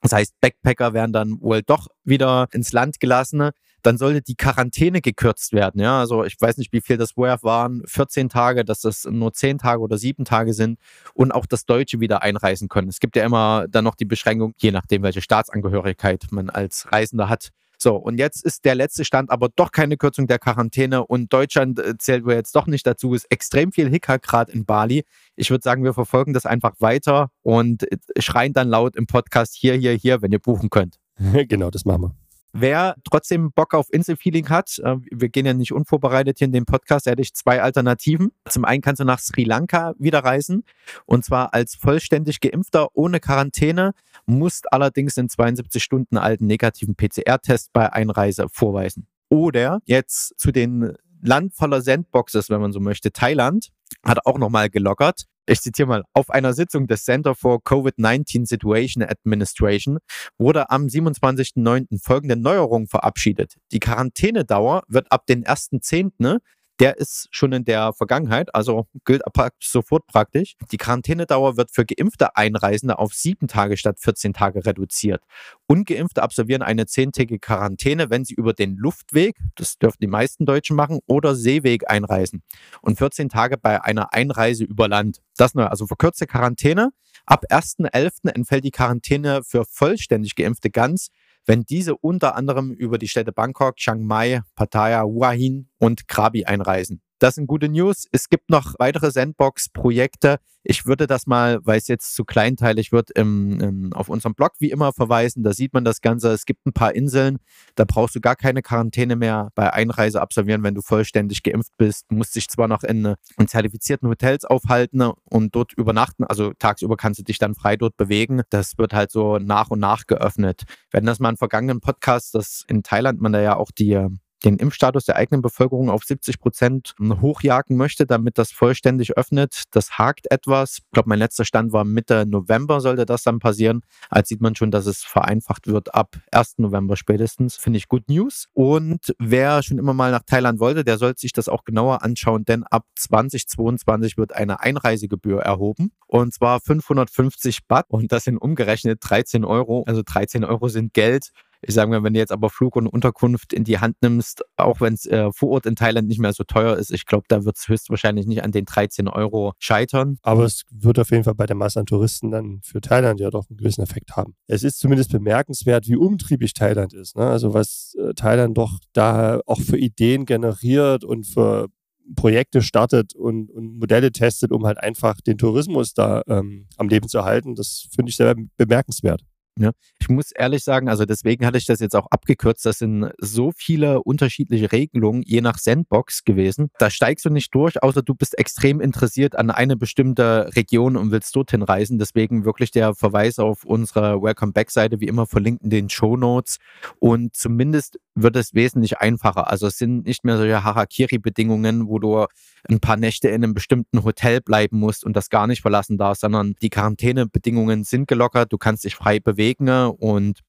Das 0.01 0.11
heißt, 0.11 0.33
Backpacker 0.41 0.93
werden 0.93 1.13
dann 1.13 1.41
wohl 1.41 1.61
doch 1.61 1.87
wieder 2.03 2.47
ins 2.51 2.73
Land 2.73 2.99
gelassen 2.99 3.51
dann 3.83 3.97
sollte 3.97 4.21
die 4.21 4.35
Quarantäne 4.35 5.01
gekürzt 5.01 5.53
werden. 5.53 5.81
Ja, 5.81 5.99
also 5.99 6.23
ich 6.23 6.35
weiß 6.39 6.57
nicht, 6.57 6.73
wie 6.73 6.81
viel 6.81 6.97
das 6.97 7.11
vorher 7.11 7.43
waren, 7.43 7.83
14 7.85 8.29
Tage, 8.29 8.65
dass 8.65 8.81
das 8.81 9.05
nur 9.05 9.33
10 9.33 9.59
Tage 9.59 9.81
oder 9.81 9.97
7 9.97 10.25
Tage 10.25 10.53
sind 10.53 10.79
und 11.13 11.31
auch 11.31 11.45
das 11.45 11.65
Deutsche 11.65 11.99
wieder 11.99 12.23
einreisen 12.23 12.69
können. 12.69 12.87
Es 12.87 12.99
gibt 12.99 13.15
ja 13.15 13.23
immer 13.23 13.67
dann 13.69 13.83
noch 13.83 13.95
die 13.95 14.05
Beschränkung, 14.05 14.53
je 14.57 14.71
nachdem, 14.71 15.03
welche 15.03 15.21
Staatsangehörigkeit 15.21 16.27
man 16.31 16.49
als 16.49 16.91
Reisender 16.91 17.29
hat. 17.29 17.49
So, 17.77 17.97
und 17.97 18.17
jetzt 18.17 18.45
ist 18.45 18.63
der 18.63 18.75
letzte 18.75 19.03
Stand 19.03 19.29
aber 19.29 19.49
doch 19.53 19.71
keine 19.71 19.97
Kürzung 19.97 20.25
der 20.25 20.39
Quarantäne 20.39 21.05
und 21.05 21.33
Deutschland 21.33 21.79
äh, 21.79 21.97
zählt 21.97 22.23
wohl 22.23 22.33
jetzt 22.33 22.55
doch 22.55 22.65
nicht 22.65 22.87
dazu. 22.87 23.13
Ist 23.13 23.29
extrem 23.29 23.73
viel 23.73 23.89
Hickhack 23.89 24.21
gerade 24.21 24.53
in 24.53 24.63
Bali. 24.63 25.03
Ich 25.35 25.49
würde 25.49 25.63
sagen, 25.63 25.83
wir 25.83 25.93
verfolgen 25.93 26.31
das 26.31 26.45
einfach 26.45 26.75
weiter 26.79 27.29
und 27.41 27.91
äh, 27.91 27.97
schreien 28.19 28.53
dann 28.53 28.69
laut 28.69 28.95
im 28.95 29.05
Podcast 29.05 29.55
hier, 29.55 29.73
hier, 29.73 29.91
hier, 29.91 30.21
wenn 30.21 30.31
ihr 30.31 30.39
buchen 30.39 30.69
könnt. 30.69 30.99
genau, 31.49 31.69
das 31.71 31.83
machen 31.83 32.03
wir. 32.03 32.22
Wer 32.55 32.95
trotzdem 33.03 33.51
Bock 33.51 33.73
auf 33.73 33.91
Inselfeeling 33.91 34.49
hat, 34.49 34.77
äh, 34.83 34.95
wir 35.09 35.29
gehen 35.29 35.47
ja 35.47 35.55
nicht 35.55 35.73
unvorbereitet 35.73 36.37
hier 36.37 36.45
in 36.45 36.51
dem 36.51 36.65
Podcast, 36.65 37.07
hätte 37.07 37.23
ich 37.23 37.33
zwei 37.33 37.63
Alternativen. 37.63 38.31
Zum 38.47 38.63
einen 38.63 38.81
kannst 38.83 38.99
du 38.99 39.05
nach 39.05 39.17
Sri 39.19 39.43
Lanka 39.43 39.95
wieder 39.97 40.19
reisen 40.19 40.63
und 41.07 41.25
zwar 41.25 41.55
als 41.55 41.73
vollständig 41.73 42.41
geimpfter 42.41 42.89
ohne 42.93 43.19
Quarantäne, 43.19 43.93
musst 44.27 44.71
allerdings 44.71 45.15
den 45.15 45.29
72 45.29 45.83
Stunden 45.83 46.17
alten 46.17 46.45
negativen 46.45 46.95
PCR-Test 46.95 47.73
bei 47.73 47.91
Einreise 47.91 48.47
vorweisen. 48.49 49.07
Oder 49.29 49.81
jetzt 49.85 50.39
zu 50.39 50.51
den 50.51 50.93
Land 51.23 51.55
voller 51.55 51.81
Sandboxes, 51.81 52.51
wenn 52.51 52.61
man 52.61 52.71
so 52.71 52.79
möchte, 52.79 53.11
Thailand 53.11 53.69
hat 54.05 54.27
auch 54.27 54.37
nochmal 54.37 54.69
gelockert 54.69 55.25
ich 55.45 55.61
zitiere 55.61 55.87
mal, 55.87 56.03
auf 56.13 56.29
einer 56.29 56.53
Sitzung 56.53 56.87
des 56.87 57.03
Center 57.03 57.35
for 57.35 57.61
COVID-19 57.63 58.45
Situation 58.45 59.03
Administration 59.03 59.99
wurde 60.37 60.69
am 60.69 60.85
27.09. 60.85 62.01
folgende 62.01 62.35
Neuerung 62.35 62.87
verabschiedet. 62.87 63.55
Die 63.71 63.79
Quarantänedauer 63.79 64.83
wird 64.87 65.11
ab 65.11 65.25
den 65.25 65.43
1.10 65.43 66.39
der 66.79 66.97
ist 66.97 67.27
schon 67.31 67.53
in 67.53 67.65
der 67.65 67.93
Vergangenheit, 67.93 68.53
also 68.55 68.87
gilt 69.05 69.21
sofort 69.61 70.07
praktisch. 70.07 70.55
Die 70.71 70.77
Quarantänedauer 70.77 71.55
wird 71.55 71.71
für 71.71 71.85
geimpfte 71.85 72.35
Einreisende 72.35 72.97
auf 72.97 73.13
sieben 73.13 73.47
Tage 73.47 73.77
statt 73.77 73.99
14 73.99 74.33
Tage 74.33 74.65
reduziert. 74.65 75.23
Ungeimpfte 75.67 76.23
absolvieren 76.23 76.61
eine 76.61 76.85
zehntägige 76.85 77.39
Quarantäne, 77.39 78.09
wenn 78.09 78.25
sie 78.25 78.33
über 78.33 78.53
den 78.53 78.75
Luftweg, 78.75 79.37
das 79.55 79.77
dürfen 79.77 79.99
die 80.01 80.07
meisten 80.07 80.45
Deutschen 80.45 80.75
machen, 80.75 80.99
oder 81.05 81.35
Seeweg 81.35 81.89
einreisen. 81.89 82.41
Und 82.81 82.97
14 82.97 83.29
Tage 83.29 83.57
bei 83.57 83.83
einer 83.83 84.13
Einreise 84.13 84.63
über 84.63 84.87
Land. 84.87 85.21
Das 85.37 85.53
nur, 85.53 85.69
also 85.69 85.87
verkürzte 85.87 86.27
Quarantäne. 86.27 86.89
Ab 87.25 87.45
1.11. 87.49 88.29
entfällt 88.29 88.65
die 88.65 88.71
Quarantäne 88.71 89.41
für 89.43 89.63
vollständig 89.65 90.35
Geimpfte 90.35 90.69
ganz 90.69 91.09
wenn 91.45 91.65
diese 91.65 91.95
unter 91.97 92.35
anderem 92.35 92.71
über 92.71 92.97
die 92.97 93.07
Städte 93.07 93.31
Bangkok, 93.31 93.75
Chiang 93.75 94.03
Mai, 94.03 94.41
Pattaya, 94.55 95.03
Hua 95.03 95.31
Hin 95.31 95.67
und 95.83 96.07
Krabi 96.07 96.45
einreisen. 96.45 97.01
Das 97.19 97.35
sind 97.35 97.47
gute 97.47 97.67
News. 97.67 98.07
Es 98.11 98.29
gibt 98.29 98.49
noch 98.49 98.75
weitere 98.79 99.11
Sandbox-Projekte. 99.11 100.37
Ich 100.63 100.85
würde 100.85 101.07
das 101.07 101.27
mal, 101.27 101.59
weil 101.63 101.77
es 101.77 101.89
jetzt 101.89 102.15
zu 102.15 102.23
kleinteilig 102.23 102.93
wird, 102.93 103.11
im, 103.11 103.59
im, 103.59 103.93
auf 103.93 104.07
unserem 104.07 104.33
Blog 104.33 104.51
wie 104.59 104.71
immer 104.71 104.93
verweisen. 104.93 105.43
Da 105.43 105.51
sieht 105.53 105.73
man 105.73 105.83
das 105.83 105.99
Ganze. 105.99 106.31
Es 106.31 106.45
gibt 106.45 106.65
ein 106.65 106.71
paar 106.71 106.95
Inseln. 106.95 107.39
Da 107.75 107.83
brauchst 107.85 108.15
du 108.15 108.21
gar 108.21 108.37
keine 108.37 108.61
Quarantäne 108.61 109.17
mehr 109.17 109.49
bei 109.55 109.73
Einreise 109.73 110.21
absolvieren, 110.21 110.63
wenn 110.63 110.73
du 110.73 110.81
vollständig 110.81 111.43
geimpft 111.43 111.73
bist. 111.77 112.05
Du 112.09 112.15
musst 112.15 112.35
dich 112.35 112.47
zwar 112.47 112.69
noch 112.69 112.83
in, 112.83 113.15
in 113.37 113.47
zertifizierten 113.47 114.07
Hotels 114.07 114.45
aufhalten 114.45 115.01
und 115.25 115.55
dort 115.55 115.73
übernachten. 115.73 116.23
Also 116.23 116.53
tagsüber 116.59 116.95
kannst 116.95 117.19
du 117.19 117.23
dich 117.23 117.39
dann 117.39 117.55
frei 117.55 117.75
dort 117.75 117.97
bewegen. 117.97 118.41
Das 118.49 118.77
wird 118.77 118.93
halt 118.93 119.11
so 119.11 119.37
nach 119.37 119.69
und 119.69 119.79
nach 119.79 120.07
geöffnet. 120.07 120.63
Wir 120.91 120.97
hatten 120.97 121.07
das 121.07 121.19
mal 121.19 121.29
im 121.29 121.37
vergangenen 121.37 121.81
Podcast, 121.81 122.35
dass 122.35 122.63
in 122.67 122.83
Thailand 122.83 123.19
man 123.19 123.33
da 123.33 123.41
ja 123.41 123.57
auch 123.57 123.71
die 123.71 124.07
den 124.45 124.57
Impfstatus 124.57 125.05
der 125.05 125.15
eigenen 125.15 125.41
Bevölkerung 125.41 125.89
auf 125.89 126.03
70 126.03 126.39
Prozent 126.39 126.95
hochjagen 126.99 127.77
möchte, 127.77 128.05
damit 128.05 128.37
das 128.37 128.51
vollständig 128.51 129.17
öffnet. 129.17 129.63
Das 129.71 129.97
hakt 129.97 130.29
etwas. 130.31 130.79
Ich 130.79 130.91
glaube, 130.91 131.09
mein 131.09 131.19
letzter 131.19 131.45
Stand 131.45 131.71
war 131.73 131.83
Mitte 131.83 132.25
November 132.25 132.81
sollte 132.81 133.05
das 133.05 133.23
dann 133.23 133.39
passieren. 133.39 133.81
Als 134.09 134.29
sieht 134.29 134.41
man 134.41 134.55
schon, 134.55 134.71
dass 134.71 134.85
es 134.85 135.03
vereinfacht 135.03 135.67
wird 135.67 135.93
ab 135.95 136.17
1. 136.31 136.55
November 136.57 136.95
spätestens. 136.95 137.55
Finde 137.55 137.77
ich 137.77 137.87
gut 137.87 138.09
News. 138.09 138.47
Und 138.53 139.15
wer 139.19 139.63
schon 139.63 139.77
immer 139.77 139.93
mal 139.93 140.11
nach 140.11 140.23
Thailand 140.25 140.59
wollte, 140.59 140.83
der 140.83 140.97
sollte 140.97 141.21
sich 141.21 141.33
das 141.33 141.49
auch 141.49 141.63
genauer 141.63 142.03
anschauen, 142.03 142.45
denn 142.45 142.63
ab 142.63 142.85
2022 142.95 144.17
wird 144.17 144.33
eine 144.33 144.59
Einreisegebühr 144.59 145.41
erhoben. 145.41 145.91
Und 146.07 146.33
zwar 146.33 146.59
550 146.59 147.65
Baht. 147.67 147.85
Und 147.87 148.11
das 148.11 148.25
sind 148.25 148.37
umgerechnet 148.37 148.99
13 149.01 149.45
Euro. 149.45 149.83
Also 149.87 150.03
13 150.05 150.43
Euro 150.43 150.67
sind 150.67 150.93
Geld 150.93 151.31
ich 151.65 151.73
sage 151.73 151.89
mal, 151.89 152.03
wenn 152.03 152.13
du 152.13 152.19
jetzt 152.19 152.31
aber 152.31 152.49
Flug 152.49 152.75
und 152.75 152.87
Unterkunft 152.87 153.53
in 153.53 153.63
die 153.63 153.79
Hand 153.79 153.97
nimmst, 154.01 154.43
auch 154.57 154.81
wenn 154.81 154.93
es 154.93 155.05
äh, 155.05 155.31
vor 155.31 155.49
Ort 155.49 155.65
in 155.65 155.75
Thailand 155.75 156.07
nicht 156.07 156.19
mehr 156.19 156.33
so 156.33 156.43
teuer 156.43 156.77
ist, 156.77 156.91
ich 156.91 157.05
glaube, 157.05 157.25
da 157.27 157.45
wird 157.45 157.57
es 157.57 157.67
höchstwahrscheinlich 157.67 158.25
nicht 158.25 158.43
an 158.43 158.51
den 158.51 158.65
13 158.65 159.07
Euro 159.07 159.53
scheitern. 159.59 160.17
Aber 160.21 160.43
es 160.43 160.63
wird 160.71 160.99
auf 160.99 161.11
jeden 161.11 161.23
Fall 161.23 161.35
bei 161.35 161.45
der 161.45 161.55
Masse 161.55 161.79
an 161.79 161.85
Touristen 161.85 162.31
dann 162.31 162.61
für 162.63 162.81
Thailand 162.81 163.19
ja 163.19 163.29
doch 163.29 163.49
einen 163.49 163.57
gewissen 163.57 163.81
Effekt 163.81 164.15
haben. 164.15 164.35
Es 164.47 164.63
ist 164.63 164.79
zumindest 164.79 165.11
bemerkenswert, 165.11 165.87
wie 165.87 165.95
umtriebig 165.95 166.53
Thailand 166.53 166.93
ist. 166.93 167.15
Ne? 167.15 167.25
Also 167.25 167.53
was 167.53 167.95
äh, 167.99 168.13
Thailand 168.13 168.57
doch 168.57 168.79
da 168.93 169.39
auch 169.45 169.61
für 169.61 169.77
Ideen 169.77 170.25
generiert 170.25 171.03
und 171.03 171.25
für 171.25 171.67
Projekte 172.15 172.61
startet 172.61 173.15
und, 173.15 173.49
und, 173.51 173.79
Modelle 173.79 174.11
testet, 174.11 174.51
um 174.51 174.65
halt 174.65 174.77
einfach 174.77 175.21
den 175.21 175.37
Tourismus 175.37 175.93
da 175.93 176.21
ähm, 176.27 176.67
am 176.77 176.89
Leben 176.89 177.07
zu 177.07 177.23
halten, 177.23 177.55
das 177.55 177.87
finde 177.93 178.09
ich 178.09 178.17
sehr 178.17 178.35
bemerkenswert. 178.57 179.23
Ja, 179.59 179.69
ich 179.99 180.09
muss 180.09 180.31
ehrlich 180.31 180.63
sagen, 180.63 180.89
also 180.89 181.05
deswegen 181.05 181.45
hatte 181.45 181.59
ich 181.59 181.67
das 181.67 181.79
jetzt 181.79 181.95
auch 181.95 182.07
abgekürzt. 182.09 182.65
Das 182.65 182.79
sind 182.79 183.11
so 183.19 183.51
viele 183.55 184.01
unterschiedliche 184.01 184.71
Regelungen, 184.71 185.21
je 185.21 185.41
nach 185.41 185.59
Sandbox 185.59 186.23
gewesen. 186.23 186.71
Da 186.79 186.89
steigst 186.89 187.23
du 187.23 187.29
nicht 187.29 187.53
durch, 187.53 187.83
außer 187.83 188.01
du 188.01 188.15
bist 188.15 188.35
extrem 188.39 188.81
interessiert 188.81 189.35
an 189.35 189.51
eine 189.51 189.77
bestimmte 189.77 190.49
Region 190.55 190.97
und 190.97 191.11
willst 191.11 191.35
dorthin 191.35 191.61
reisen. 191.61 191.99
Deswegen 191.99 192.45
wirklich 192.45 192.71
der 192.71 192.95
Verweis 192.95 193.37
auf 193.37 193.63
unsere 193.63 194.23
Welcome 194.23 194.53
Back 194.53 194.71
Seite, 194.71 194.99
wie 194.99 195.07
immer 195.07 195.27
verlinkt 195.27 195.61
in 195.61 195.69
den 195.69 195.89
Show 195.89 196.17
Notes. 196.17 196.57
Und 196.97 197.35
zumindest 197.35 197.99
wird 198.15 198.35
es 198.35 198.55
wesentlich 198.55 198.97
einfacher. 198.99 199.51
Also 199.51 199.67
es 199.67 199.77
sind 199.77 200.05
nicht 200.07 200.23
mehr 200.23 200.37
solche 200.37 200.63
Harakiri-Bedingungen, 200.63 201.87
wo 201.87 201.99
du 201.99 202.25
ein 202.69 202.79
paar 202.79 202.97
Nächte 202.97 203.27
in 203.27 203.43
einem 203.43 203.53
bestimmten 203.53 204.03
Hotel 204.03 204.41
bleiben 204.41 204.79
musst 204.79 205.03
und 205.03 205.15
das 205.15 205.29
gar 205.29 205.45
nicht 205.45 205.61
verlassen 205.61 205.97
darfst, 205.99 206.21
sondern 206.21 206.55
die 206.61 206.69
Quarantänebedingungen 206.69 207.83
sind 207.83 208.07
gelockert. 208.07 208.51
Du 208.51 208.57
kannst 208.57 208.83
dich 208.83 208.95
frei 208.95 209.19
bewegen 209.19 209.42
bewegen 209.43 209.69
und 209.69 210.39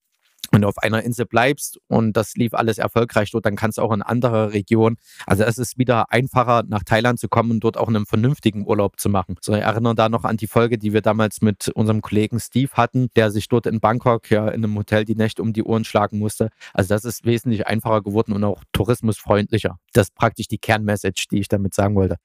wenn 0.53 0.63
du 0.63 0.69
auf 0.69 0.79
einer 0.79 1.03
Insel 1.03 1.27
bleibst 1.27 1.81
und 1.89 2.13
das 2.13 2.37
lief 2.37 2.55
alles 2.55 2.79
erfolgreich 2.79 3.31
dort, 3.33 3.45
dann 3.45 3.57
kannst 3.57 3.79
du 3.79 3.83
auch 3.83 3.93
in 3.93 4.03
andere 4.03 4.53
Regionen. 4.53 4.99
Also 5.27 5.43
es 5.43 5.59
ist 5.59 5.79
wieder 5.79 6.13
einfacher, 6.13 6.63
nach 6.69 6.85
Thailand 6.85 7.19
zu 7.19 7.29
kommen 7.29 7.51
und 7.51 7.61
dort 7.61 7.77
auch 7.77 7.89
einen 7.89 8.07
vernünftigen 8.07 8.65
Urlaub 8.65 9.01
zu 9.01 9.09
machen. 9.09 9.35
So, 9.41 9.55
ich 9.55 9.63
erinnere 9.63 9.97
da 9.97 10.09
noch 10.09 10.23
an 10.23 10.37
die 10.37 10.47
Folge, 10.47 10.79
die 10.79 10.93
wir 10.93 11.01
damals 11.01 11.41
mit 11.41 11.71
unserem 11.71 12.03
Kollegen 12.03 12.39
Steve 12.39 12.71
hatten, 12.75 13.09
der 13.17 13.33
sich 13.33 13.49
dort 13.49 13.67
in 13.67 13.81
Bangkok 13.81 14.31
ja 14.31 14.47
in 14.47 14.63
einem 14.63 14.77
Hotel 14.77 15.05
die 15.05 15.17
Nächte 15.17 15.43
um 15.43 15.53
die 15.53 15.65
Ohren 15.65 15.85
schlagen 15.85 16.21
musste. 16.21 16.51
Also 16.73 16.95
das 16.95 17.05
ist 17.05 17.25
wesentlich 17.25 17.67
einfacher 17.67 18.03
geworden 18.03 18.33
und 18.33 18.45
auch 18.45 18.63
tourismusfreundlicher. 18.73 19.79
Das 19.93 20.09
ist 20.09 20.15
praktisch 20.15 20.47
die 20.47 20.59
Kernmessage, 20.59 21.27
die 21.33 21.41
ich 21.41 21.49
damit 21.49 21.75
sagen 21.75 21.97
wollte. 21.97 22.17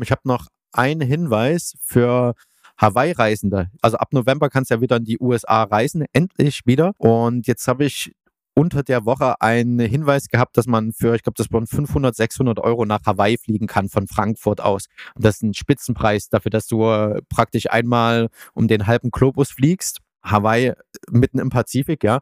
Ich 0.00 0.10
habe 0.10 0.22
noch 0.24 0.46
einen 0.72 1.02
Hinweis 1.06 1.74
für 1.82 2.34
Hawaii-Reisende. 2.78 3.70
Also 3.82 3.96
ab 3.98 4.12
November 4.12 4.48
kannst 4.48 4.70
du 4.70 4.76
ja 4.76 4.80
wieder 4.80 4.96
in 4.96 5.04
die 5.04 5.18
USA 5.20 5.62
reisen, 5.64 6.04
endlich 6.12 6.60
wieder. 6.64 6.92
Und 6.98 7.46
jetzt 7.46 7.68
habe 7.68 7.84
ich 7.84 8.12
unter 8.54 8.82
der 8.82 9.04
Woche 9.04 9.40
einen 9.40 9.80
Hinweis 9.80 10.28
gehabt, 10.28 10.56
dass 10.56 10.66
man 10.66 10.92
für, 10.92 11.14
ich 11.14 11.22
glaube, 11.22 11.36
das 11.36 11.52
waren 11.52 11.66
500, 11.66 12.14
600 12.14 12.60
Euro 12.60 12.84
nach 12.84 13.00
Hawaii 13.04 13.36
fliegen 13.36 13.66
kann 13.66 13.88
von 13.88 14.06
Frankfurt 14.06 14.60
aus. 14.60 14.86
Und 15.14 15.24
das 15.24 15.36
ist 15.36 15.42
ein 15.42 15.54
Spitzenpreis 15.54 16.28
dafür, 16.28 16.50
dass 16.50 16.66
du 16.66 17.18
praktisch 17.28 17.70
einmal 17.70 18.28
um 18.54 18.68
den 18.68 18.86
halben 18.86 19.10
Globus 19.10 19.50
fliegst. 19.50 19.98
Hawaii 20.22 20.72
mitten 21.10 21.38
im 21.38 21.50
Pazifik, 21.50 22.02
ja. 22.02 22.20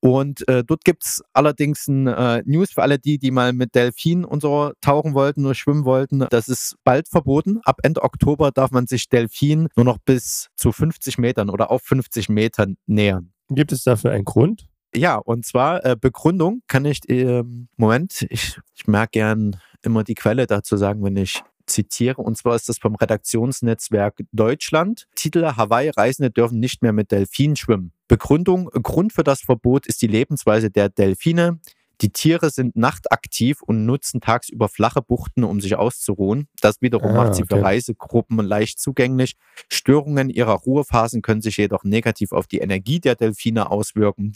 Und 0.00 0.46
äh, 0.48 0.64
dort 0.64 0.84
gibt's 0.84 1.22
allerdings 1.32 1.88
ein 1.88 2.06
äh, 2.06 2.42
News 2.44 2.72
für 2.72 2.82
alle 2.82 2.98
die, 2.98 3.18
die 3.18 3.30
mal 3.30 3.52
mit 3.52 3.74
Delfinen 3.74 4.24
und 4.24 4.42
so 4.42 4.72
tauchen 4.80 5.14
wollten 5.14 5.44
oder 5.44 5.54
schwimmen 5.54 5.84
wollten. 5.84 6.26
Das 6.30 6.48
ist 6.48 6.76
bald 6.84 7.08
verboten. 7.08 7.60
Ab 7.64 7.80
Ende 7.82 8.02
Oktober 8.02 8.50
darf 8.50 8.70
man 8.70 8.86
sich 8.86 9.08
Delfinen 9.08 9.68
nur 9.76 9.84
noch 9.84 9.98
bis 9.98 10.48
zu 10.56 10.72
50 10.72 11.18
Metern 11.18 11.50
oder 11.50 11.70
auf 11.70 11.82
50 11.82 12.28
Metern 12.28 12.76
nähern. 12.86 13.32
Gibt 13.48 13.72
es 13.72 13.84
dafür 13.84 14.12
einen 14.12 14.24
Grund? 14.24 14.66
Ja, 14.94 15.16
und 15.16 15.46
zwar 15.46 15.84
äh, 15.84 15.96
Begründung 15.98 16.62
kann 16.66 16.84
ich, 16.84 17.08
äh, 17.08 17.42
Moment, 17.76 18.26
ich, 18.28 18.58
ich 18.74 18.86
mag 18.86 19.12
gern 19.12 19.56
immer 19.82 20.04
die 20.04 20.14
Quelle 20.14 20.46
dazu 20.46 20.76
sagen, 20.76 21.02
wenn 21.02 21.16
ich 21.16 21.42
zitiere, 21.72 22.22
und 22.22 22.36
zwar 22.36 22.54
ist 22.54 22.68
das 22.68 22.78
vom 22.78 22.94
Redaktionsnetzwerk 22.94 24.22
Deutschland. 24.32 25.08
Titel 25.16 25.44
Hawaii-Reisende 25.44 26.30
dürfen 26.30 26.60
nicht 26.60 26.82
mehr 26.82 26.92
mit 26.92 27.10
Delfinen 27.10 27.56
schwimmen. 27.56 27.92
Begründung, 28.08 28.68
Grund 28.82 29.12
für 29.12 29.24
das 29.24 29.40
Verbot 29.40 29.86
ist 29.86 30.02
die 30.02 30.06
Lebensweise 30.06 30.70
der 30.70 30.88
Delfine. 30.88 31.58
Die 32.00 32.10
Tiere 32.10 32.50
sind 32.50 32.74
nachtaktiv 32.74 33.62
und 33.62 33.86
nutzen 33.86 34.20
tagsüber 34.20 34.68
flache 34.68 35.02
Buchten, 35.02 35.44
um 35.44 35.60
sich 35.60 35.76
auszuruhen. 35.76 36.48
Das 36.60 36.82
wiederum 36.82 37.12
ah, 37.12 37.24
macht 37.24 37.34
sie 37.36 37.44
okay. 37.44 37.56
für 37.56 37.62
Reisegruppen 37.62 38.38
leicht 38.38 38.80
zugänglich. 38.80 39.36
Störungen 39.70 40.28
ihrer 40.28 40.54
Ruhephasen 40.54 41.22
können 41.22 41.42
sich 41.42 41.58
jedoch 41.58 41.84
negativ 41.84 42.32
auf 42.32 42.46
die 42.46 42.58
Energie 42.58 42.98
der 42.98 43.14
Delfine 43.14 43.70
auswirken 43.70 44.32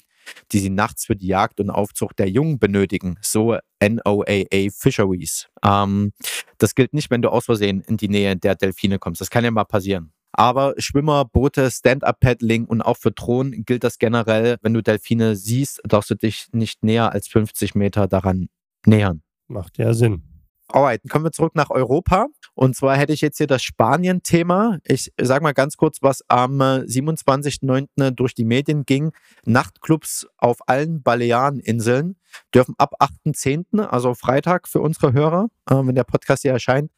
die 0.52 0.58
sie 0.58 0.70
nachts 0.70 1.04
für 1.04 1.16
die 1.16 1.26
Jagd 1.26 1.60
und 1.60 1.70
Aufzucht 1.70 2.18
der 2.18 2.28
Jungen 2.28 2.58
benötigen, 2.58 3.18
so 3.20 3.58
NOAA 3.80 4.70
Fisheries. 4.70 5.48
Ähm, 5.64 6.12
das 6.58 6.74
gilt 6.74 6.94
nicht, 6.94 7.10
wenn 7.10 7.22
du 7.22 7.28
aus 7.28 7.44
Versehen 7.44 7.82
in 7.82 7.96
die 7.96 8.08
Nähe 8.08 8.36
der 8.36 8.54
Delfine 8.54 8.98
kommst. 8.98 9.20
Das 9.20 9.30
kann 9.30 9.44
ja 9.44 9.50
mal 9.50 9.64
passieren. 9.64 10.12
Aber 10.32 10.74
Schwimmer, 10.76 11.24
Boote, 11.24 11.70
Stand-Up-Paddling 11.70 12.66
und 12.66 12.82
auch 12.82 12.98
für 12.98 13.10
Drohnen 13.10 13.64
gilt 13.64 13.84
das 13.84 13.98
generell. 13.98 14.58
Wenn 14.60 14.74
du 14.74 14.82
Delfine 14.82 15.34
siehst, 15.34 15.80
darfst 15.84 16.10
du 16.10 16.14
dich 16.14 16.48
nicht 16.52 16.82
näher 16.84 17.12
als 17.12 17.26
50 17.28 17.74
Meter 17.74 18.06
daran 18.06 18.48
nähern. 18.84 19.22
Macht 19.48 19.78
ja 19.78 19.94
Sinn. 19.94 20.22
Alright, 20.68 21.00
kommen 21.08 21.24
wir 21.24 21.32
zurück 21.32 21.54
nach 21.54 21.70
Europa. 21.70 22.26
Und 22.56 22.74
zwar 22.74 22.96
hätte 22.96 23.12
ich 23.12 23.20
jetzt 23.20 23.36
hier 23.36 23.46
das 23.46 23.62
Spanien-Thema. 23.62 24.78
Ich 24.84 25.12
sage 25.20 25.42
mal 25.42 25.52
ganz 25.52 25.76
kurz, 25.76 25.98
was 26.00 26.24
am 26.28 26.62
27.09. 26.62 28.12
durch 28.12 28.34
die 28.34 28.46
Medien 28.46 28.86
ging. 28.86 29.12
Nachtclubs 29.44 30.26
auf 30.38 30.66
allen 30.66 31.02
Baleareninseln 31.02 32.16
dürfen 32.54 32.74
ab 32.78 32.94
8.10., 32.98 33.82
also 33.82 34.14
Freitag 34.14 34.68
für 34.68 34.80
unsere 34.80 35.12
Hörer, 35.12 35.48
äh, 35.68 35.74
wenn 35.74 35.94
der 35.94 36.04
Podcast 36.04 36.42
hier 36.42 36.52
erscheint, 36.52 36.90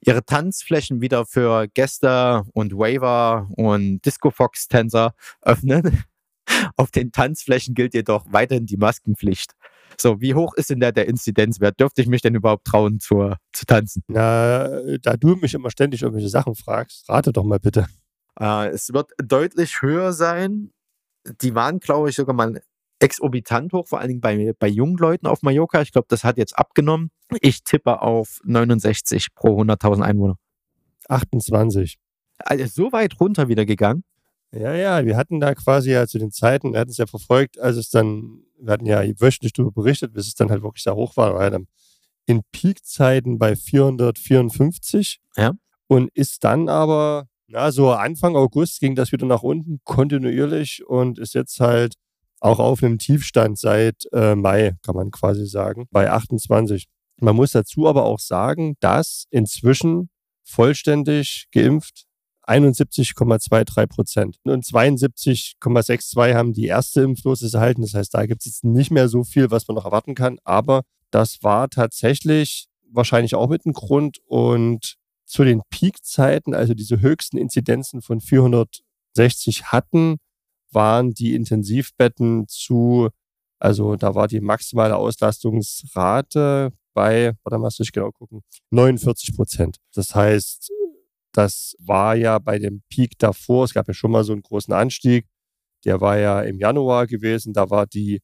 ihre 0.00 0.22
Tanzflächen 0.22 1.00
wieder 1.00 1.24
für 1.24 1.66
Gäste 1.68 2.44
und 2.52 2.74
Waver 2.74 3.48
und 3.56 4.02
Disco 4.02 4.30
Fox-Tänzer 4.30 5.14
öffnen. 5.40 6.04
Auf 6.76 6.90
den 6.90 7.10
Tanzflächen 7.10 7.74
gilt 7.74 7.94
jedoch 7.94 8.26
weiterhin 8.28 8.66
die 8.66 8.76
Maskenpflicht. 8.76 9.54
So, 9.98 10.20
wie 10.20 10.34
hoch 10.34 10.54
ist 10.54 10.70
denn 10.70 10.80
da 10.80 10.92
der 10.92 11.08
Inzidenzwert? 11.08 11.80
Dürfte 11.80 12.02
ich 12.02 12.08
mich 12.08 12.22
denn 12.22 12.34
überhaupt 12.34 12.66
trauen, 12.66 13.00
zu, 13.00 13.32
zu 13.52 13.66
tanzen? 13.66 14.02
Na, 14.08 14.68
da 14.98 15.16
du 15.16 15.36
mich 15.36 15.54
immer 15.54 15.70
ständig 15.70 16.02
irgendwelche 16.02 16.28
Sachen 16.28 16.54
fragst, 16.54 17.08
rate 17.08 17.32
doch 17.32 17.44
mal 17.44 17.58
bitte. 17.58 17.86
Äh, 18.38 18.68
es 18.68 18.92
wird 18.92 19.12
deutlich 19.18 19.80
höher 19.82 20.12
sein. 20.12 20.70
Die 21.40 21.54
waren, 21.54 21.80
glaube 21.80 22.10
ich, 22.10 22.16
sogar 22.16 22.34
mal 22.34 22.60
exorbitant 22.98 23.72
hoch, 23.72 23.88
vor 23.88 24.00
allen 24.00 24.08
Dingen 24.08 24.20
bei, 24.20 24.52
bei 24.58 24.68
jungen 24.68 24.96
Leuten 24.96 25.26
auf 25.26 25.42
Mallorca. 25.42 25.82
Ich 25.82 25.92
glaube, 25.92 26.06
das 26.08 26.24
hat 26.24 26.38
jetzt 26.38 26.56
abgenommen. 26.58 27.10
Ich 27.40 27.62
tippe 27.64 28.02
auf 28.02 28.40
69 28.44 29.34
pro 29.34 29.60
100.000 29.60 30.02
Einwohner. 30.02 30.36
28. 31.08 31.98
Also 32.38 32.66
so 32.66 32.92
weit 32.92 33.18
runter 33.20 33.48
wieder 33.48 33.64
gegangen. 33.64 34.04
Ja, 34.52 34.74
ja, 34.74 35.04
wir 35.04 35.16
hatten 35.16 35.40
da 35.40 35.54
quasi 35.54 35.90
ja 35.90 36.06
zu 36.06 36.18
den 36.18 36.30
Zeiten, 36.30 36.72
wir 36.72 36.80
hatten 36.80 36.90
es 36.90 36.96
ja 36.96 37.06
verfolgt, 37.06 37.58
als 37.58 37.76
es 37.76 37.90
dann, 37.90 38.44
wir 38.58 38.72
hatten 38.72 38.86
ja 38.86 39.02
wöchentlich 39.20 39.52
darüber 39.52 39.82
berichtet, 39.82 40.12
bis 40.12 40.26
es 40.26 40.34
dann 40.34 40.50
halt 40.50 40.62
wirklich 40.62 40.82
sehr 40.82 40.94
hoch 40.94 41.16
war, 41.16 41.34
war 41.34 41.50
dann 41.50 41.66
in 42.26 42.42
Peakzeiten 42.52 43.38
bei 43.38 43.54
454 43.54 45.20
ja. 45.36 45.52
und 45.86 46.10
ist 46.14 46.44
dann 46.44 46.68
aber, 46.68 47.28
na, 47.46 47.70
so 47.70 47.92
Anfang 47.92 48.36
August 48.36 48.80
ging 48.80 48.94
das 48.94 49.12
wieder 49.12 49.26
nach 49.26 49.42
unten 49.42 49.80
kontinuierlich 49.84 50.84
und 50.86 51.18
ist 51.18 51.34
jetzt 51.34 51.60
halt 51.60 51.94
auch 52.40 52.58
auf 52.58 52.82
einem 52.82 52.98
Tiefstand 52.98 53.58
seit 53.58 54.04
äh, 54.12 54.34
Mai, 54.34 54.76
kann 54.82 54.96
man 54.96 55.10
quasi 55.10 55.46
sagen, 55.46 55.86
bei 55.90 56.10
28. 56.10 56.86
Man 57.18 57.36
muss 57.36 57.52
dazu 57.52 57.88
aber 57.88 58.04
auch 58.04 58.18
sagen, 58.18 58.74
dass 58.80 59.26
inzwischen 59.30 60.10
vollständig 60.44 61.48
geimpft 61.52 62.04
71,23 62.46 63.86
Prozent. 63.86 64.38
Und 64.44 64.64
72,62 64.64 66.34
haben 66.34 66.52
die 66.52 66.66
erste 66.66 67.02
Impfdosis 67.02 67.54
erhalten. 67.54 67.82
Das 67.82 67.94
heißt, 67.94 68.14
da 68.14 68.26
gibt 68.26 68.42
es 68.42 68.46
jetzt 68.46 68.64
nicht 68.64 68.90
mehr 68.90 69.08
so 69.08 69.24
viel, 69.24 69.50
was 69.50 69.66
man 69.66 69.74
noch 69.74 69.84
erwarten 69.84 70.14
kann. 70.14 70.38
Aber 70.44 70.82
das 71.10 71.42
war 71.42 71.68
tatsächlich 71.68 72.68
wahrscheinlich 72.90 73.34
auch 73.34 73.48
mit 73.48 73.66
einem 73.66 73.72
Grund. 73.72 74.18
Und 74.26 74.96
zu 75.24 75.44
den 75.44 75.62
Peakzeiten, 75.70 76.54
also 76.54 76.74
diese 76.74 77.00
höchsten 77.00 77.36
Inzidenzen 77.36 78.00
von 78.00 78.20
460 78.20 79.64
hatten 79.72 80.16
waren 80.70 81.12
die 81.12 81.34
Intensivbetten 81.34 82.46
zu, 82.48 83.08
also 83.58 83.96
da 83.96 84.14
war 84.14 84.28
die 84.28 84.40
maximale 84.40 84.96
Auslastungsrate 84.96 86.72
bei, 86.94 87.34
warte 87.42 87.58
mal, 87.58 87.70
ich 87.78 87.92
genau 87.92 88.10
gucken, 88.12 88.42
49 88.70 89.34
Prozent. 89.34 89.78
Das 89.94 90.14
heißt, 90.14 90.70
das 91.36 91.74
war 91.78 92.14
ja 92.16 92.38
bei 92.38 92.58
dem 92.58 92.82
Peak 92.88 93.18
davor, 93.18 93.64
es 93.64 93.74
gab 93.74 93.88
ja 93.88 93.94
schon 93.94 94.10
mal 94.10 94.24
so 94.24 94.32
einen 94.32 94.42
großen 94.42 94.72
Anstieg, 94.72 95.26
der 95.84 96.00
war 96.00 96.18
ja 96.18 96.40
im 96.42 96.58
Januar 96.58 97.06
gewesen, 97.06 97.52
da 97.52 97.70
war 97.70 97.86
die 97.86 98.20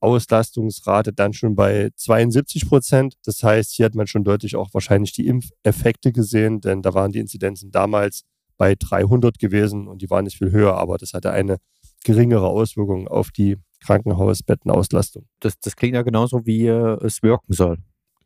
Auslastungsrate 0.00 1.12
dann 1.12 1.32
schon 1.32 1.54
bei 1.54 1.90
72 1.96 2.68
Prozent. 2.68 3.14
Das 3.24 3.42
heißt, 3.42 3.72
hier 3.72 3.86
hat 3.86 3.94
man 3.94 4.06
schon 4.06 4.22
deutlich 4.22 4.54
auch 4.54 4.68
wahrscheinlich 4.74 5.12
die 5.12 5.26
Impfeffekte 5.26 6.12
gesehen, 6.12 6.60
denn 6.60 6.82
da 6.82 6.92
waren 6.92 7.12
die 7.12 7.20
Inzidenzen 7.20 7.70
damals 7.70 8.24
bei 8.58 8.74
300 8.74 9.38
gewesen 9.38 9.88
und 9.88 10.02
die 10.02 10.10
waren 10.10 10.24
nicht 10.24 10.38
viel 10.38 10.50
höher, 10.50 10.74
aber 10.74 10.98
das 10.98 11.14
hatte 11.14 11.30
eine 11.30 11.56
geringere 12.04 12.46
Auswirkung 12.46 13.08
auf 13.08 13.30
die 13.30 13.56
Krankenhausbettenauslastung. 13.80 15.26
Das, 15.40 15.58
das 15.58 15.74
klingt 15.76 15.94
ja 15.94 16.02
genauso, 16.02 16.44
wie 16.44 16.66
äh, 16.66 16.98
es 17.04 17.22
wirken 17.22 17.52
soll. 17.52 17.78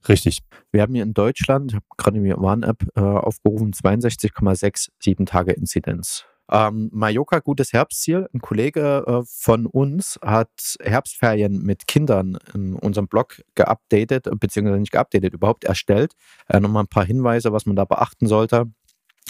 Richtig. 0.07 0.41
Wir 0.71 0.83
haben 0.83 0.95
hier 0.95 1.03
in 1.03 1.15
Deutschland, 1.15 1.73
ich 1.73 1.77
habe 1.77 1.87
gerade 1.97 2.21
die 2.21 2.31
Warn-App 2.31 2.85
äh, 2.95 3.01
aufgerufen, 3.01 3.73
62,67 3.73 5.27
Tage 5.27 5.53
Inzidenz. 5.53 6.25
Ähm, 6.51 6.89
Mallorca, 6.93 7.41
gutes 7.41 7.73
Herbstziel. 7.73 8.27
Ein 8.33 8.41
Kollege 8.41 9.05
äh, 9.07 9.23
von 9.27 9.67
uns 9.67 10.19
hat 10.23 10.77
Herbstferien 10.81 11.63
mit 11.63 11.87
Kindern 11.87 12.39
in 12.55 12.75
unserem 12.75 13.07
Blog 13.07 13.43
geupdatet, 13.55 14.29
beziehungsweise 14.41 14.81
nicht 14.81 14.93
geupdatet, 14.93 15.35
überhaupt 15.35 15.65
erstellt. 15.65 16.15
Äh, 16.49 16.61
Nochmal 16.61 16.85
ein 16.85 16.89
paar 16.89 17.05
Hinweise, 17.05 17.53
was 17.53 17.67
man 17.67 17.77
da 17.77 17.85
beachten 17.85 18.27
sollte. 18.27 18.65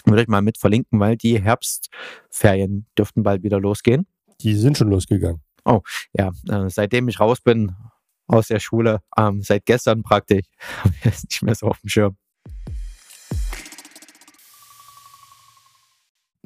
Würde 0.05 0.21
ich 0.21 0.27
mal 0.29 0.41
mit 0.41 0.57
verlinken, 0.57 0.99
weil 1.01 1.17
die 1.17 1.41
Herbstferien 1.41 2.85
dürften 2.97 3.23
bald 3.23 3.43
wieder 3.43 3.59
losgehen. 3.59 4.07
Die 4.41 4.55
sind 4.55 4.77
schon 4.77 4.89
losgegangen. 4.89 5.41
Oh, 5.65 5.81
ja. 6.13 6.31
Äh, 6.47 6.69
seitdem 6.69 7.09
ich 7.09 7.19
raus 7.19 7.41
bin 7.41 7.75
aus 8.29 8.47
der 8.47 8.59
Schule, 8.59 9.01
ähm, 9.17 9.41
seit 9.41 9.65
gestern 9.65 10.03
praktisch, 10.03 10.45
habe 10.83 10.93
ich 10.99 11.05
es 11.05 11.23
nicht 11.23 11.41
mehr 11.43 11.55
so 11.55 11.67
auf 11.67 11.79
dem 11.81 11.89
Schirm. 11.89 12.17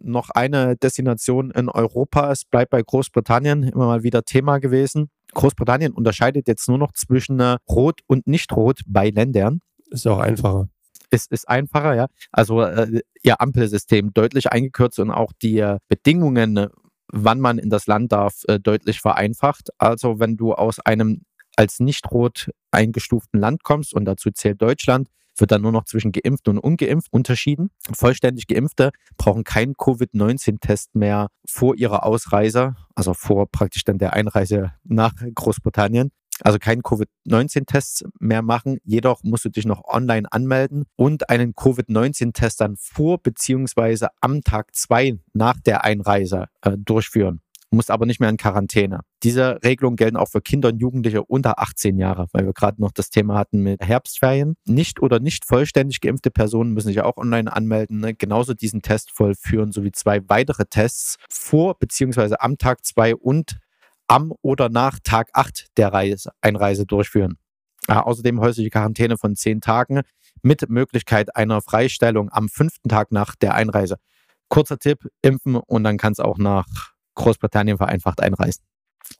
noch 0.03 0.29
eine 0.29 0.75
Destination 0.75 1.51
in 1.51 1.69
Europa. 1.69 2.31
Es 2.31 2.45
bleibt 2.45 2.71
bei 2.71 2.81
Großbritannien 2.81 3.63
immer 3.63 3.85
mal 3.85 4.03
wieder 4.03 4.23
Thema 4.23 4.59
gewesen. 4.59 5.09
Großbritannien 5.33 5.93
unterscheidet 5.93 6.47
jetzt 6.47 6.67
nur 6.67 6.77
noch 6.77 6.91
zwischen 6.93 7.39
äh, 7.39 7.57
Rot 7.69 8.01
und 8.07 8.27
Nicht-Rot 8.27 8.81
bei 8.85 9.09
Ländern. 9.09 9.61
Ist 9.89 10.05
auch 10.05 10.19
einfacher. 10.19 10.67
Es 11.09 11.27
ist 11.27 11.47
einfacher, 11.47 11.95
ja. 11.95 12.07
Also 12.31 12.61
äh, 12.61 13.01
ihr 13.23 13.41
Ampelsystem 13.41 14.13
deutlich 14.13 14.51
eingekürzt 14.51 14.99
und 14.99 15.11
auch 15.11 15.31
die 15.41 15.59
äh, 15.59 15.77
Bedingungen, 15.87 16.67
wann 17.07 17.39
man 17.39 17.57
in 17.57 17.69
das 17.69 17.87
Land 17.87 18.11
darf, 18.11 18.41
äh, 18.47 18.59
deutlich 18.59 18.99
vereinfacht. 18.99 19.69
Also 19.77 20.19
wenn 20.19 20.37
du 20.37 20.53
aus 20.53 20.79
einem 20.79 21.21
als 21.55 21.79
nicht 21.79 22.11
rot 22.11 22.49
eingestuften 22.71 23.39
Land 23.39 23.63
kommst 23.63 23.93
und 23.93 24.05
dazu 24.05 24.31
zählt 24.31 24.61
Deutschland, 24.61 25.09
wird 25.37 25.51
dann 25.51 25.61
nur 25.61 25.71
noch 25.71 25.85
zwischen 25.85 26.11
geimpft 26.11 26.47
und 26.47 26.59
ungeimpft 26.59 27.11
unterschieden. 27.11 27.69
Vollständig 27.93 28.47
geimpfte 28.47 28.91
brauchen 29.17 29.43
keinen 29.43 29.75
Covid-19-Test 29.75 30.95
mehr 30.95 31.29
vor 31.45 31.75
ihrer 31.75 32.05
Ausreise, 32.05 32.75
also 32.95 33.13
vor 33.13 33.49
praktisch 33.49 33.83
dann 33.83 33.97
der 33.97 34.13
Einreise 34.13 34.73
nach 34.83 35.13
Großbritannien. 35.33 36.11
Also 36.41 36.57
keinen 36.57 36.81
Covid-19-Test 36.81 38.05
mehr 38.19 38.41
machen. 38.41 38.79
Jedoch 38.83 39.21
musst 39.23 39.45
du 39.45 39.49
dich 39.49 39.65
noch 39.65 39.83
online 39.85 40.27
anmelden 40.31 40.85
und 40.95 41.29
einen 41.29 41.53
Covid-19-Test 41.53 42.59
dann 42.59 42.75
vor 42.75 43.21
beziehungsweise 43.21 44.09
am 44.19 44.41
Tag 44.41 44.75
zwei 44.75 45.19
nach 45.33 45.59
der 45.59 45.83
Einreise 45.83 46.47
äh, 46.61 46.75
durchführen 46.75 47.41
musst 47.73 47.91
aber 47.91 48.05
nicht 48.05 48.19
mehr 48.19 48.29
in 48.29 48.37
Quarantäne. 48.37 49.01
Diese 49.23 49.59
Regelungen 49.63 49.95
gelten 49.95 50.17
auch 50.17 50.29
für 50.29 50.41
Kinder 50.41 50.69
und 50.69 50.79
Jugendliche 50.79 51.23
unter 51.23 51.59
18 51.59 51.97
Jahre, 51.97 52.27
weil 52.31 52.45
wir 52.45 52.53
gerade 52.53 52.81
noch 52.81 52.91
das 52.91 53.09
Thema 53.09 53.35
hatten 53.35 53.59
mit 53.59 53.81
Herbstferien. 53.81 54.55
Nicht 54.65 55.01
oder 55.01 55.19
nicht 55.19 55.45
vollständig 55.45 56.01
geimpfte 56.01 56.31
Personen 56.31 56.73
müssen 56.73 56.87
sich 56.87 57.01
auch 57.01 57.17
online 57.17 57.51
anmelden, 57.51 57.99
ne? 57.99 58.13
genauso 58.13 58.53
diesen 58.53 58.81
Test 58.81 59.11
vollführen, 59.11 59.71
sowie 59.71 59.91
zwei 59.91 60.21
weitere 60.27 60.65
Tests 60.65 61.17
vor 61.29 61.77
bzw. 61.77 62.35
am 62.39 62.57
Tag 62.57 62.85
2 62.85 63.15
und 63.15 63.57
am 64.07 64.33
oder 64.41 64.69
nach 64.69 64.99
Tag 65.03 65.29
8 65.33 65.67
der 65.77 65.91
Reise, 65.91 66.31
Einreise 66.41 66.85
durchführen. 66.85 67.37
Äh, 67.87 67.93
außerdem 67.93 68.39
häusliche 68.39 68.69
Quarantäne 68.69 69.17
von 69.17 69.35
10 69.35 69.61
Tagen 69.61 70.01
mit 70.41 70.69
Möglichkeit 70.69 71.35
einer 71.35 71.61
Freistellung 71.61 72.29
am 72.31 72.49
fünften 72.49 72.89
Tag 72.89 73.11
nach 73.11 73.35
der 73.35 73.55
Einreise. 73.55 73.97
Kurzer 74.49 74.77
Tipp, 74.77 75.09
impfen 75.21 75.55
und 75.55 75.83
dann 75.83 75.97
kann 75.97 76.13
es 76.13 76.19
auch 76.19 76.37
nach 76.37 76.92
Großbritannien 77.15 77.77
vereinfacht 77.77 78.21
einreisen. 78.21 78.63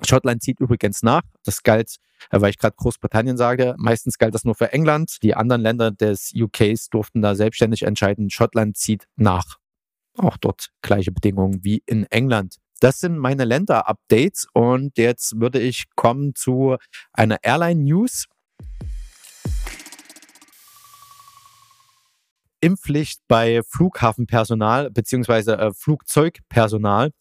Schottland 0.05 0.41
zieht 0.41 0.59
übrigens 0.59 1.03
nach. 1.03 1.23
Das 1.43 1.63
galt, 1.63 1.97
äh, 2.31 2.41
weil 2.41 2.49
ich 2.49 2.57
gerade 2.57 2.75
Großbritannien 2.77 3.37
sage, 3.37 3.75
meistens 3.77 4.17
galt 4.17 4.33
das 4.33 4.45
nur 4.45 4.55
für 4.55 4.71
England. 4.71 5.21
Die 5.23 5.35
anderen 5.35 5.61
Länder 5.61 5.91
des 5.91 6.31
UKs 6.35 6.89
durften 6.89 7.21
da 7.21 7.35
selbstständig 7.35 7.83
entscheiden. 7.83 8.29
Schottland 8.29 8.77
zieht 8.77 9.07
nach. 9.15 9.57
Auch 10.17 10.37
dort 10.37 10.69
gleiche 10.81 11.11
Bedingungen 11.11 11.63
wie 11.63 11.83
in 11.85 12.05
England. 12.05 12.57
Das 12.79 12.99
sind 12.99 13.17
meine 13.17 13.45
Länder-Updates 13.45 14.47
und 14.53 14.97
jetzt 14.97 15.39
würde 15.39 15.59
ich 15.59 15.85
kommen 15.95 16.35
zu 16.35 16.77
einer 17.13 17.37
Airline-News. 17.41 18.25
Impfpflicht 22.59 23.21
bei 23.27 23.61
Flughafenpersonal 23.63 24.89
bzw. 24.91 25.51
Äh, 25.51 25.73
Flugzeugpersonal 25.73 27.11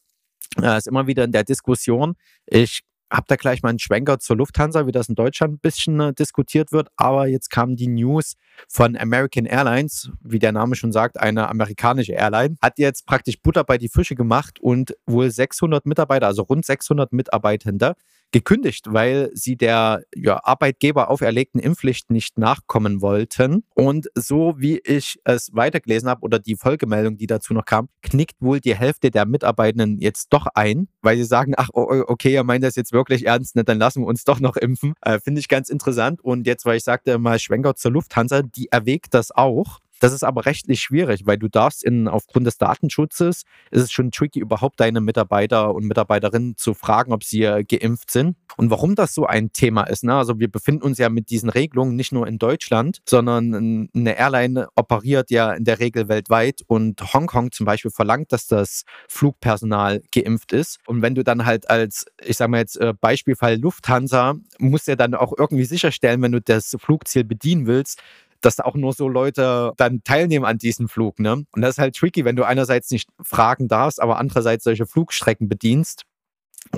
äh, 0.61 0.79
ist 0.79 0.87
immer 0.87 1.07
wieder 1.07 1.25
in 1.25 1.33
der 1.33 1.45
Diskussion. 1.45 2.15
Ich 2.47 2.83
habe 3.13 3.27
da 3.29 3.37
gleich 3.37 3.63
mal 3.63 3.69
einen 3.69 3.79
Schwenker 3.79 4.19
zur 4.19 4.37
Lufthansa, 4.37 4.87
wie 4.87 4.93
das 4.93 5.09
in 5.09 5.15
Deutschland 5.15 5.55
ein 5.55 5.59
bisschen 5.59 6.01
äh, 6.01 6.15
diskutiert 6.15 6.73
wird. 6.73 6.89
Aber 6.97 7.27
jetzt 7.27 7.51
kam 7.51 7.77
die 7.77 7.89
News 7.89 8.35
von 8.69 8.97
American 8.97 9.45
Airlines, 9.45 10.11
wie 10.23 10.39
der 10.39 10.53
Name 10.53 10.75
schon 10.75 10.93
sagt, 10.93 11.21
eine 11.21 11.49
amerikanische 11.49 12.13
Airline, 12.13 12.57
hat 12.63 12.79
jetzt 12.79 13.07
praktisch 13.07 13.41
Butter 13.43 13.65
bei 13.65 13.77
die 13.77 13.89
Fische 13.89 14.15
gemacht 14.15 14.61
und 14.61 14.97
wohl 15.07 15.31
600 15.31 15.85
Mitarbeiter, 15.85 16.27
also 16.27 16.43
rund 16.43 16.65
600 16.65 17.13
Mitarbeitende, 17.13 17.95
gekündigt, 18.33 18.87
weil 18.89 19.31
sie 19.35 19.57
der 19.57 20.03
ja, 20.15 20.41
Arbeitgeber 20.43 21.11
auferlegten 21.11 21.61
Impfpflicht 21.61 22.11
nicht 22.11 22.39
nachkommen 22.39 23.01
wollten. 23.01 23.65
Und 23.75 24.09
so 24.15 24.55
wie 24.57 24.79
ich 24.79 25.21
es 25.25 25.51
weitergelesen 25.53 26.09
habe 26.09 26.23
oder 26.23 26.39
die 26.39 26.57
Folgemeldung, 26.57 27.17
die 27.17 27.27
dazu 27.27 27.55
noch 27.55 27.65
kam, 27.65 27.89
knickt 28.03 28.37
wohl 28.41 28.61
die 28.61 28.75
Hälfte 28.75 29.11
der 29.11 29.27
Mitarbeitenden 29.27 29.99
jetzt 29.99 30.33
doch 30.33 30.47
ein, 30.55 30.89
weil 31.03 31.17
sie 31.17 31.25
sagen, 31.25 31.53
ach 31.57 31.69
okay, 31.73 32.33
ihr 32.33 32.45
meint 32.45 32.65
das 32.65 32.77
jetzt 32.77 32.93
wirklich 32.93 33.27
ernst, 33.27 33.57
ne, 33.57 33.65
dann 33.65 33.79
lassen 33.79 34.03
wir 34.03 34.07
uns 34.07 34.25
doch 34.25 34.41
noch 34.41 34.57
impfen. 34.57 34.95
Äh, 35.03 35.21
Finde 35.21 35.41
ich 35.41 35.49
ganz 35.49 35.69
interessant. 35.69 36.23
Und 36.23 36.47
jetzt, 36.47 36.65
weil 36.65 36.79
ich 36.79 36.85
sagte 36.85 37.19
mal 37.19 37.39
Schwenker 37.39 37.75
zur 37.75 37.93
Lufthansa, 37.93 38.43
die 38.43 38.69
erwägt 38.71 39.15
das 39.15 39.31
auch. 39.31 39.79
Das 40.03 40.13
ist 40.13 40.25
aber 40.25 40.47
rechtlich 40.47 40.81
schwierig, 40.81 41.27
weil 41.27 41.39
du 41.39 41.47
darfst 41.47 41.85
in, 41.85 42.09
aufgrund 42.09 42.45
des 42.49 42.59
Datenschutzes, 42.59 43.45
ist 43.71 43.83
es 43.83 43.93
schon 43.93 44.11
tricky, 44.11 44.41
überhaupt 44.41 44.81
deine 44.81 45.01
Mitarbeiter 45.01 45.73
und 45.73 45.87
Mitarbeiterinnen 45.87 46.57
zu 46.57 46.75
fragen, 46.75 47.13
ob 47.13 47.23
sie 47.23 47.45
äh, 47.45 47.63
geimpft 47.63 48.11
sind. 48.11 48.37
Und 48.57 48.71
warum 48.71 48.97
das 48.97 49.15
so 49.15 49.27
ein 49.27 49.53
Thema 49.53 49.85
ist, 49.85 50.03
ne? 50.03 50.17
also 50.17 50.41
wir 50.41 50.51
befinden 50.51 50.83
uns 50.83 50.99
ja 50.99 51.09
mit 51.09 51.31
diesen 51.31 51.51
Regelungen 51.51 51.95
nicht 51.95 52.11
nur 52.11 52.27
in 52.27 52.41
Deutschland, 52.41 52.99
sondern 53.09 53.89
eine 53.95 54.19
Airline 54.19 54.67
operiert 54.75 55.31
ja 55.31 55.53
in 55.53 55.63
der 55.63 55.79
Regel 55.79 56.09
weltweit 56.09 56.63
und 56.67 57.15
Hongkong 57.15 57.53
zum 57.53 57.65
Beispiel 57.65 57.93
verlangt, 57.93 58.33
dass 58.33 58.49
das 58.49 58.83
Flugpersonal 59.07 60.03
geimpft 60.13 60.53
ist. 60.53 60.81
Und 60.85 61.03
wenn 61.03 61.15
du 61.15 61.23
dann 61.23 61.47
halt 61.47 61.71
als, 61.71 62.07
ich 62.21 62.39
sage 62.39 62.51
mal 62.51 62.59
jetzt 62.59 62.77
äh, 62.77 62.93
Beispielfall 63.01 63.57
Lufthansa, 63.57 64.35
musst 64.59 64.89
du 64.89 64.93
ja 64.93 64.97
dann 64.97 65.15
auch 65.15 65.33
irgendwie 65.39 65.65
sicherstellen, 65.65 66.21
wenn 66.23 66.33
du 66.33 66.41
das 66.41 66.77
Flugziel 66.81 67.23
bedienen 67.23 67.67
willst, 67.69 68.01
dass 68.45 68.61
auch 68.61 68.75
nur 68.75 68.93
so 68.93 69.09
Leute 69.09 69.73
dann 69.77 70.03
teilnehmen 70.05 70.45
an 70.45 70.59
diesem 70.59 70.89
Flug. 70.89 71.19
Ne? 71.19 71.45
Und 71.53 71.63
das 71.63 71.73
ist 71.73 71.79
halt 71.79 71.97
tricky, 71.97 72.25
wenn 72.25 72.37
du 72.37 72.45
einerseits 72.45 72.91
nicht 72.91 73.09
fragen 73.23 73.69
darfst, 73.69 74.01
aber 74.01 74.19
andererseits 74.19 74.65
solche 74.65 74.87
Flugstrecken 74.87 75.49
bedienst. 75.49 76.05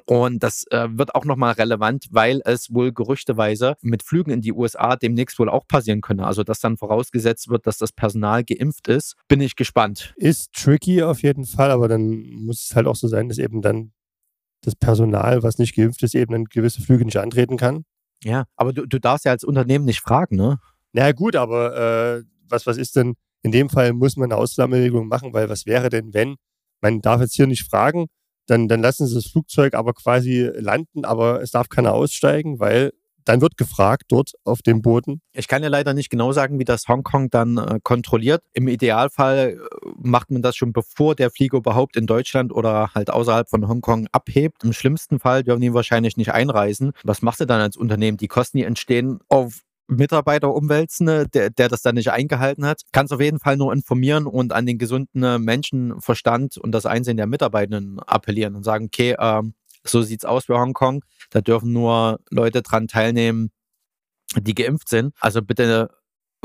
Und 0.07 0.43
das 0.43 0.65
äh, 0.71 0.89
wird 0.91 1.15
auch 1.15 1.25
nochmal 1.25 1.53
relevant, 1.53 2.07
weil 2.11 2.41
es 2.45 2.73
wohl 2.73 2.93
gerüchteweise 2.93 3.77
mit 3.83 4.03
Flügen 4.03 4.31
in 4.31 4.41
die 4.41 4.53
USA 4.53 4.97
demnächst 4.97 5.39
wohl 5.39 5.49
auch 5.49 5.67
passieren 5.67 6.01
könne. 6.01 6.27
Also, 6.27 6.43
dass 6.43 6.61
dann 6.61 6.77
vorausgesetzt 6.77 7.49
wird, 7.49 7.67
dass 7.67 7.79
das 7.79 7.93
Personal 7.93 8.45
geimpft 8.45 8.89
ist, 8.89 9.15
bin 9.29 9.41
ich 9.41 9.57
gespannt. 9.57 10.15
Ist 10.17 10.53
tricky 10.53 11.03
auf 11.03 11.23
jeden 11.23 11.45
Fall, 11.45 11.71
aber 11.71 11.89
dann 11.89 12.23
muss 12.31 12.71
es 12.71 12.77
halt 12.77 12.87
auch 12.87 12.97
so 12.97 13.09
sein, 13.09 13.29
dass 13.29 13.39
eben 13.39 13.63
dann 13.63 13.93
das 14.63 14.75
Personal, 14.75 15.43
was 15.43 15.59
nicht 15.59 15.77
geimpft 15.77 16.03
ist, 16.03 16.15
eben 16.15 16.33
dann 16.33 16.45
gewisse 16.47 16.81
Flüge 16.81 17.05
nicht 17.05 17.19
antreten 17.19 17.57
kann. 17.57 17.85
Ja, 18.23 18.45
aber 18.57 18.73
du, 18.73 18.87
du 18.87 18.99
darfst 18.99 19.27
ja 19.27 19.33
als 19.33 19.45
Unternehmen 19.45 19.85
nicht 19.85 20.01
fragen, 20.01 20.37
ne? 20.37 20.59
Na 20.95 21.11
gut, 21.11 21.35
aber 21.35 21.77
äh, 21.77 22.23
was, 22.49 22.67
was 22.67 22.77
ist 22.77 22.95
denn, 22.95 23.15
in 23.43 23.51
dem 23.51 23.69
Fall 23.69 23.93
muss 23.93 24.17
man 24.17 24.31
eine 24.31 24.41
Ausnahmeregelung 24.41 25.09
machen, 25.09 25.35
weil 25.35 25.49
was 25.49 25.67
wäre 25.67 25.91
denn, 25.91 26.15
wenn, 26.15 26.37
man 26.81 27.01
darf 27.01 27.21
jetzt 27.21 27.35
hier 27.35 27.49
nicht 27.49 27.65
fragen, 27.69 28.07
dann, 28.47 28.69
dann 28.69 28.81
lassen 28.81 29.07
sie 29.09 29.17
das 29.17 29.27
Flugzeug 29.27 29.75
aber 29.75 29.93
quasi 29.93 30.51
landen, 30.55 31.05
aber 31.05 31.43
es 31.43 31.51
darf 31.51 31.69
keiner 31.69 31.95
aussteigen, 31.95 32.61
weil 32.61 32.93
dann 33.25 33.41
wird 33.41 33.57
gefragt 33.57 34.05
dort 34.09 34.33
auf 34.45 34.63
dem 34.63 34.83
Boden. 34.83 35.21
Ich 35.33 35.49
kann 35.49 35.63
ja 35.63 35.69
leider 35.69 35.95
nicht 35.95 36.11
genau 36.11 36.33
sagen, 36.33 36.59
wie 36.59 36.65
das 36.65 36.87
Hongkong 36.87 37.31
dann 37.31 37.57
äh, 37.57 37.81
kontrolliert. 37.83 38.45
Im 38.53 38.69
Idealfall 38.69 39.59
äh, 39.59 39.89
macht 39.97 40.31
man 40.31 40.43
das 40.43 40.57
schon 40.57 40.73
bevor 40.73 41.17
der 41.17 41.31
Flieger 41.31 41.59
überhaupt 41.59 41.97
in 41.97 42.07
Deutschland 42.07 42.53
oder 42.53 42.91
halt 42.95 43.11
außerhalb 43.11 43.49
von 43.49 43.67
Hongkong 43.67 44.07
abhebt. 44.13 44.63
Im 44.63 44.73
schlimmsten 44.73 45.19
Fall 45.19 45.43
dürfen 45.43 45.63
die 45.63 45.75
wahrscheinlich 45.75 46.17
nicht 46.17 46.33
einreisen. 46.33 46.93
Was 47.03 47.23
machst 47.23 47.41
du 47.41 47.47
dann 47.47 47.63
als 47.63 47.77
Unternehmen? 47.77 48.19
Die 48.19 48.29
Kosten, 48.29 48.59
die 48.59 48.65
entstehen 48.65 49.21
auf 49.29 49.63
Mitarbeiter 49.87 50.55
umwälzen, 50.55 51.07
ne, 51.07 51.29
der, 51.29 51.51
der 51.51 51.69
das 51.69 51.83
dann 51.83 51.97
nicht 51.97 52.11
eingehalten 52.11 52.65
hat. 52.65 52.83
Kannst 52.93 53.13
auf 53.13 53.21
jeden 53.21 53.39
Fall 53.39 53.57
nur 53.57 53.73
informieren 53.73 54.27
und 54.27 54.53
an 54.53 54.67
den 54.67 54.79
gesunden 54.79 55.23
äh, 55.23 55.39
Menschenverstand 55.39 56.57
und 56.57 56.73
das 56.73 56.87
Einsehen 56.87 57.17
der 57.17 57.27
Mitarbeitenden 57.27 58.01
appellieren 58.01 58.57
und 58.57 58.65
sagen, 58.65 58.87
okay, 58.87 59.17
ähm, 59.19 59.55
so 59.85 60.03
sieht's 60.03 60.25
aus 60.25 60.47
bei 60.47 60.55
Hongkong. 60.55 61.05
Da 61.31 61.41
dürfen 61.41 61.73
nur 61.73 62.21
Leute 62.31 62.63
dran 62.63 62.89
teilnehmen, 62.89 63.51
die 64.37 64.55
geimpft 64.55 64.89
sind. 64.89 65.15
Also 65.21 65.43
bitte 65.43 65.91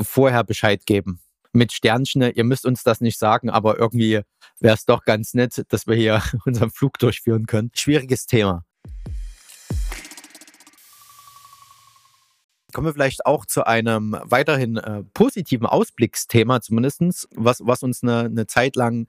vorher 0.00 0.44
Bescheid 0.44 0.84
geben. 0.86 1.20
Mit 1.52 1.72
Sternchen, 1.72 2.22
ihr 2.22 2.44
müsst 2.44 2.64
uns 2.64 2.84
das 2.84 3.00
nicht 3.00 3.18
sagen, 3.18 3.50
aber 3.50 3.78
irgendwie 3.78 4.20
wäre 4.60 4.74
es 4.74 4.84
doch 4.84 5.04
ganz 5.04 5.34
nett, 5.34 5.64
dass 5.68 5.86
wir 5.86 5.96
hier 5.96 6.22
unseren 6.44 6.70
Flug 6.70 6.98
durchführen 6.98 7.46
können. 7.46 7.70
Schwieriges 7.74 8.26
Thema. 8.26 8.64
Kommen 12.72 12.86
wir 12.86 12.94
vielleicht 12.94 13.26
auch 13.26 13.46
zu 13.46 13.66
einem 13.66 14.16
weiterhin 14.24 14.76
äh, 14.76 15.02
positiven 15.14 15.66
Ausblicksthema, 15.66 16.60
zumindest, 16.60 17.28
was, 17.34 17.60
was 17.64 17.82
uns 17.82 18.02
eine, 18.02 18.20
eine 18.20 18.46
Zeit 18.46 18.76
lang 18.76 19.08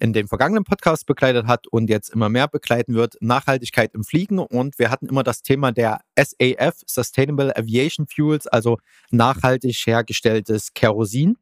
in 0.00 0.12
den 0.12 0.28
vergangenen 0.28 0.64
Podcasts 0.64 1.04
begleitet 1.04 1.46
hat 1.46 1.66
und 1.66 1.90
jetzt 1.90 2.10
immer 2.10 2.28
mehr 2.28 2.48
begleiten 2.48 2.94
wird, 2.94 3.16
Nachhaltigkeit 3.20 3.94
im 3.94 4.04
Fliegen. 4.04 4.38
Und 4.38 4.78
wir 4.78 4.90
hatten 4.90 5.06
immer 5.06 5.22
das 5.22 5.42
Thema 5.42 5.72
der 5.72 6.00
SAF, 6.16 6.76
Sustainable 6.86 7.56
Aviation 7.56 8.06
Fuels, 8.06 8.46
also 8.46 8.78
nachhaltig 9.10 9.76
hergestelltes 9.86 10.72
Kerosin. 10.74 11.36